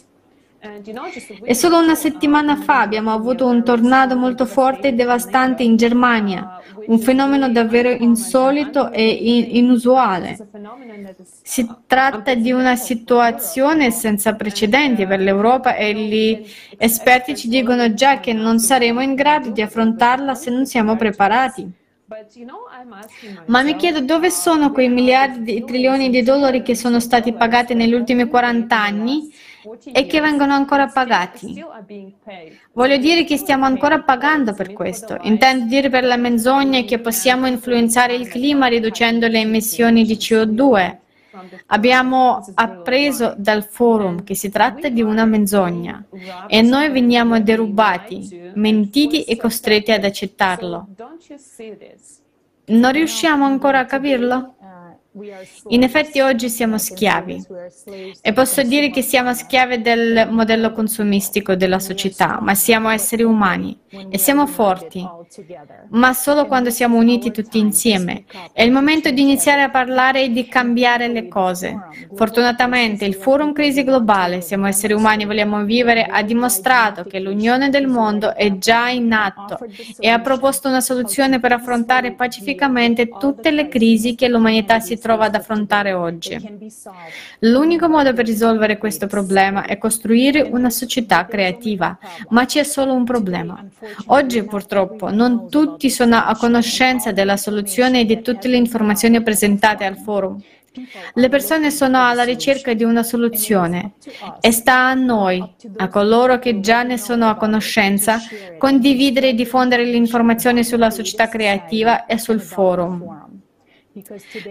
E 0.59 1.53
solo 1.53 1.77
una 1.77 1.93
settimana 1.93 2.55
fa 2.55 2.81
abbiamo 2.81 3.13
avuto 3.13 3.45
un 3.45 3.63
tornado 3.63 4.15
molto 4.15 4.45
forte 4.47 4.87
e 4.87 4.93
devastante 4.93 5.61
in 5.61 5.75
Germania, 5.75 6.59
un 6.87 6.97
fenomeno 6.97 7.47
davvero 7.49 7.91
insolito 7.91 8.91
e 8.91 9.07
inusuale. 9.07 10.35
Si 11.43 11.67
tratta 11.85 12.33
di 12.33 12.51
una 12.51 12.75
situazione 12.75 13.91
senza 13.91 14.33
precedenti 14.33 15.05
per 15.05 15.19
l'Europa 15.19 15.75
e 15.75 15.93
gli 15.93 16.51
esperti 16.77 17.35
ci 17.35 17.49
dicono 17.49 17.93
già 17.93 18.19
che 18.19 18.33
non 18.33 18.57
saremo 18.57 19.01
in 19.01 19.13
grado 19.13 19.51
di 19.51 19.61
affrontarla 19.61 20.33
se 20.33 20.49
non 20.49 20.65
siamo 20.65 20.95
preparati. 20.95 21.71
Ma 23.47 23.61
mi 23.63 23.75
chiedo 23.75 23.99
dove 23.99 24.31
sono 24.31 24.71
quei 24.71 24.87
miliardi 24.87 25.43
di 25.43 25.63
trilioni 25.65 26.09
di 26.09 26.23
dollari 26.23 26.61
che 26.63 26.73
sono 26.73 27.01
stati 27.01 27.33
pagati 27.33 27.73
negli 27.73 27.93
ultimi 27.93 28.27
40 28.27 28.79
anni 28.79 29.29
e 29.91 30.05
che 30.05 30.21
vengono 30.21 30.53
ancora 30.53 30.87
pagati. 30.87 31.63
Voglio 32.73 32.97
dire 32.97 33.23
che 33.23 33.37
stiamo 33.37 33.65
ancora 33.65 34.01
pagando 34.01 34.53
per 34.53 34.73
questo. 34.73 35.17
Intendo 35.21 35.65
dire 35.65 35.89
per 35.89 36.03
la 36.03 36.17
menzogna 36.17 36.81
che 36.81 36.99
possiamo 36.99 37.47
influenzare 37.47 38.15
il 38.15 38.27
clima 38.27 38.67
riducendo 38.67 39.27
le 39.27 39.39
emissioni 39.39 40.03
di 40.03 40.15
CO2. 40.15 40.97
Abbiamo 41.67 42.43
appreso 42.55 43.35
dal 43.37 43.63
forum 43.63 44.23
che 44.23 44.35
si 44.35 44.49
tratta 44.49 44.89
di 44.89 45.01
una 45.01 45.25
menzogna 45.25 46.03
e 46.47 46.61
noi 46.61 46.89
veniamo 46.89 47.39
derubati, 47.39 48.51
mentiti 48.55 49.23
e 49.23 49.37
costretti 49.37 49.91
ad 49.91 50.03
accettarlo. 50.03 50.87
Non 52.69 52.91
riusciamo 52.91 53.45
ancora 53.45 53.79
a 53.79 53.85
capirlo? 53.85 54.55
In 55.69 55.81
effetti 55.81 56.19
oggi 56.19 56.47
siamo 56.47 56.77
schiavi 56.77 57.43
e 58.21 58.33
posso 58.33 58.61
dire 58.61 58.91
che 58.91 59.01
siamo 59.01 59.33
schiavi 59.33 59.81
del 59.81 60.27
modello 60.29 60.71
consumistico 60.71 61.55
della 61.55 61.79
società, 61.79 62.37
ma 62.39 62.53
siamo 62.53 62.89
esseri 62.89 63.23
umani 63.23 63.75
e 64.09 64.17
siamo 64.19 64.45
forti, 64.45 65.03
ma 65.89 66.13
solo 66.13 66.45
quando 66.45 66.69
siamo 66.69 66.97
uniti 66.97 67.31
tutti 67.31 67.57
insieme. 67.57 68.25
È 68.53 68.61
il 68.61 68.71
momento 68.71 69.09
di 69.09 69.21
iniziare 69.21 69.63
a 69.63 69.71
parlare 69.71 70.25
e 70.25 70.31
di 70.31 70.47
cambiare 70.47 71.07
le 71.07 71.27
cose. 71.27 71.75
Fortunatamente 72.13 73.05
il 73.05 73.15
Forum 73.15 73.53
Crisi 73.53 73.83
Globale, 73.83 74.41
siamo 74.41 74.67
esseri 74.67 74.93
umani 74.93 75.23
e 75.23 75.25
vogliamo 75.25 75.63
vivere, 75.63 76.03
ha 76.03 76.21
dimostrato 76.21 77.05
che 77.05 77.19
l'unione 77.19 77.69
del 77.69 77.87
mondo 77.87 78.35
è 78.35 78.57
già 78.59 78.89
in 78.89 79.11
atto 79.13 79.57
e 79.99 80.09
ha 80.09 80.19
proposto 80.19 80.67
una 80.67 80.81
soluzione 80.81 81.39
per 81.39 81.53
affrontare 81.53 82.13
pacificamente 82.13 83.07
tutte 83.07 83.49
le 83.49 83.67
crisi 83.67 84.13
che 84.13 84.27
l'umanità 84.27 84.79
si 84.79 84.93
trova 84.93 85.05
ad 85.13 85.35
affrontare 85.35 85.93
oggi. 85.93 86.37
L'unico 87.39 87.87
modo 87.87 88.13
per 88.13 88.25
risolvere 88.25 88.77
questo 88.77 89.07
problema 89.07 89.65
è 89.65 89.77
costruire 89.77 90.41
una 90.41 90.69
società 90.69 91.25
creativa, 91.25 91.97
ma 92.29 92.45
c'è 92.45 92.63
solo 92.63 92.93
un 92.93 93.03
problema. 93.03 93.63
Oggi 94.07 94.43
purtroppo 94.43 95.11
non 95.11 95.49
tutti 95.49 95.89
sono 95.89 96.17
a 96.17 96.35
conoscenza 96.35 97.11
della 97.11 97.37
soluzione 97.37 98.01
e 98.01 98.05
di 98.05 98.21
tutte 98.21 98.47
le 98.47 98.57
informazioni 98.57 99.21
presentate 99.21 99.85
al 99.85 99.97
forum. 99.97 100.41
Le 101.13 101.29
persone 101.29 101.71
sono 101.71 102.05
alla 102.05 102.23
ricerca 102.23 102.73
di 102.73 102.83
una 102.83 103.01
soluzione 103.01 103.93
e 104.39 104.51
sta 104.51 104.87
a 104.87 104.93
noi, 104.93 105.43
a 105.77 105.87
coloro 105.87 106.37
che 106.37 106.59
già 106.59 106.83
ne 106.83 106.97
sono 106.97 107.29
a 107.29 107.35
conoscenza, 107.35 108.19
condividere 108.57 109.29
e 109.29 109.33
diffondere 109.33 109.83
l'informazione 109.85 110.63
sulla 110.63 110.91
società 110.91 111.27
creativa 111.27 112.05
e 112.05 112.19
sul 112.19 112.39
forum. 112.39 113.26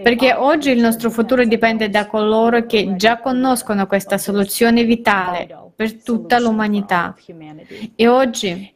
Perché 0.03 0.35
oggi 0.35 0.71
il 0.71 0.81
nostro 0.81 1.11
futuro 1.11 1.45
dipende 1.45 1.89
da 1.89 2.07
coloro 2.07 2.67
che 2.67 2.95
già 2.97 3.19
conoscono 3.19 3.87
questa 3.87 4.19
soluzione 4.19 4.85
vitale 4.85 5.47
per 5.77 6.03
tutta 6.03 6.39
l'umanità. 6.39 7.15
E 7.95 8.09
oggi, 8.09 8.75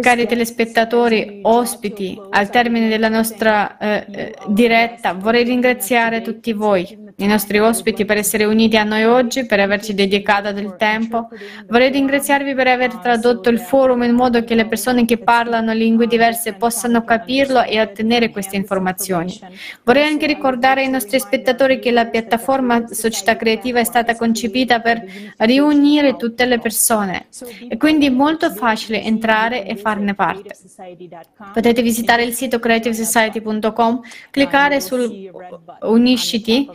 cari 0.00 0.26
telespettatori, 0.26 1.40
ospiti, 1.42 2.20
al 2.30 2.50
termine 2.50 2.88
della 2.88 3.08
nostra 3.08 3.78
eh, 3.78 4.06
eh 4.10 4.34
diretta, 4.48 5.14
vorrei 5.14 5.44
ringraziare 5.44 6.20
tutti 6.20 6.52
voi 6.52 7.04
i 7.18 7.26
nostri 7.26 7.58
ospiti 7.58 8.04
per 8.04 8.18
essere 8.18 8.44
uniti 8.44 8.76
a 8.76 8.84
noi 8.84 9.04
oggi, 9.04 9.46
per 9.46 9.60
averci 9.60 9.94
dedicato 9.94 10.52
del 10.52 10.76
tempo. 10.76 11.28
Vorrei 11.66 11.90
ringraziarvi 11.90 12.54
per 12.54 12.66
aver 12.66 12.96
tradotto 12.96 13.48
il 13.48 13.58
forum 13.58 14.02
in 14.02 14.14
modo 14.14 14.44
che 14.44 14.54
le 14.54 14.66
persone 14.66 15.06
che 15.06 15.16
parlano 15.16 15.72
lingue 15.72 16.06
diverse 16.06 16.52
possano 16.52 17.04
capirlo 17.04 17.62
e 17.62 17.80
ottenere 17.80 18.28
queste 18.36 18.56
informazioni. 18.56 19.40
Vorrei 19.82 20.04
anche 20.04 20.26
ricordare 20.26 20.82
ai 20.82 20.90
nostri 20.90 21.18
spettatori 21.18 21.78
che 21.78 21.90
la 21.90 22.04
piattaforma 22.04 22.86
Società 22.88 23.34
Creativa 23.34 23.80
è 23.80 23.84
stata 23.84 24.14
concepita 24.14 24.80
per 24.80 25.02
riunire 25.38 26.16
tutte 26.16 26.44
le 26.44 26.58
persone 26.58 27.28
e 27.66 27.78
quindi 27.78 28.06
è 28.06 28.10
molto 28.10 28.50
facile 28.50 29.02
entrare 29.02 29.64
e 29.64 29.76
farne 29.76 30.14
parte. 30.14 30.54
Potete 31.54 31.80
visitare 31.80 32.24
il 32.24 32.34
sito 32.34 32.58
creativesociety.com, 32.58 34.00
cliccare 34.30 34.82
sul 34.82 35.30
Unisciti 35.80 36.68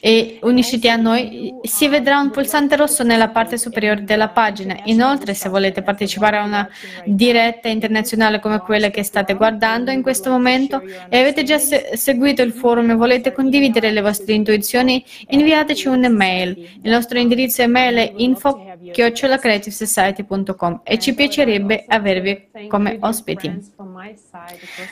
e 0.00 0.38
unisciti 0.42 0.88
a 0.88 0.96
noi, 0.96 1.54
si 1.62 1.88
vedrà 1.88 2.20
un 2.20 2.30
pulsante 2.30 2.76
rosso 2.76 3.02
nella 3.02 3.28
parte 3.28 3.58
superiore 3.58 4.04
della 4.04 4.28
pagina. 4.28 4.78
Inoltre, 4.84 5.34
se 5.34 5.48
volete 5.48 5.82
partecipare 5.82 6.38
a 6.38 6.44
una 6.44 6.68
diretta 7.04 7.68
internazionale 7.68 8.40
come 8.40 8.60
quella 8.60 8.90
che 8.90 9.02
state 9.02 9.34
guardando 9.34 9.90
in 9.90 10.02
questo 10.02 10.30
momento 10.30 10.82
e 11.08 11.18
avete 11.18 11.42
già 11.42 11.58
se- 11.58 11.90
seguito 11.94 12.42
il 12.42 12.52
forum 12.52 12.90
e 12.90 12.94
volete 12.94 13.32
condividere 13.32 13.90
le 13.90 14.00
vostre 14.00 14.34
intuizioni, 14.34 15.04
inviateci 15.28 15.88
un'email. 15.88 16.78
Il 16.82 16.90
nostro 16.90 17.18
indirizzo 17.18 17.62
email 17.62 17.96
è 17.96 18.12
info-creativesociety.com 18.16 20.80
e 20.84 20.98
ci 20.98 21.14
piacerebbe 21.14 21.84
avervi 21.86 22.48
come 22.68 22.96
ospiti. 23.00 23.52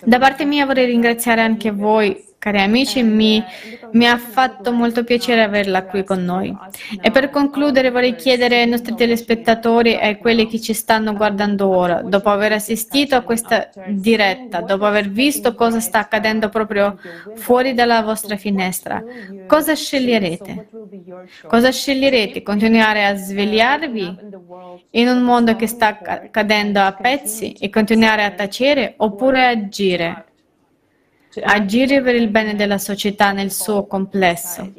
Da 0.05 0.19
parte 0.19 0.45
mia 0.45 0.67
vorrei 0.67 0.87
ringraziare 0.87 1.41
anche 1.41 1.71
voi 1.71 2.33
Cari 2.45 2.61
amici, 2.61 3.03
mi, 3.03 3.43
mi, 3.93 4.07
ha 4.07 4.19
fatto 4.19 4.71
molto 4.71 5.03
piacere 5.03 5.43
averla 5.43 5.85
qui 5.87 6.05
con 6.05 6.23
noi. 6.23 6.55
E 7.01 7.11
per 7.11 7.31
concludere 7.31 7.91
vorrei 7.91 8.17
chiedere 8.17 8.61
ai 8.61 8.69
nostri 8.69 8.95
telespettatori 8.95 9.95
e 9.95 10.09
a 10.09 10.17
quelli 10.19 10.47
che 10.47 10.61
ci 10.61 10.75
stanno 10.75 11.15
guardando 11.15 11.67
ora, 11.75 12.03
dopo 12.03 12.29
aver 12.29 12.53
assistito 12.53 13.17
a 13.17 13.23
questa 13.23 13.71
diretta, 13.89 14.61
dopo 14.61 14.85
aver 14.85 15.09
visto 15.09 15.55
cosa 15.55 15.81
sta 15.81 16.01
accadendo 16.01 16.51
proprio 16.51 16.99
fuori 17.35 17.73
dalla 17.73 18.03
vostra 18.03 18.37
finestra, 18.37 19.03
cosa 19.47 19.75
sceglierete? 19.75 20.69
Cosa 21.47 21.71
sceglierete? 21.71 22.43
Continuare 22.43 23.07
a 23.07 23.15
svegliarvi 23.15 24.17
in 24.91 25.09
un 25.09 25.23
mondo 25.23 25.57
che 25.57 25.67
sta 25.67 25.99
cadendo 26.31 26.81
a 26.83 26.93
pezzi 26.93 27.53
e 27.53 27.71
continuare 27.71 28.23
a 28.23 28.33
tacere 28.33 28.93
oppure 28.99 29.47
agire? 29.47 30.27
Agire 31.43 32.03
per 32.03 32.15
il 32.15 32.29
bene 32.29 32.55
della 32.55 32.79
società 32.79 33.33
nel 33.33 33.51
suo 33.51 33.87
complesso. 33.87 34.73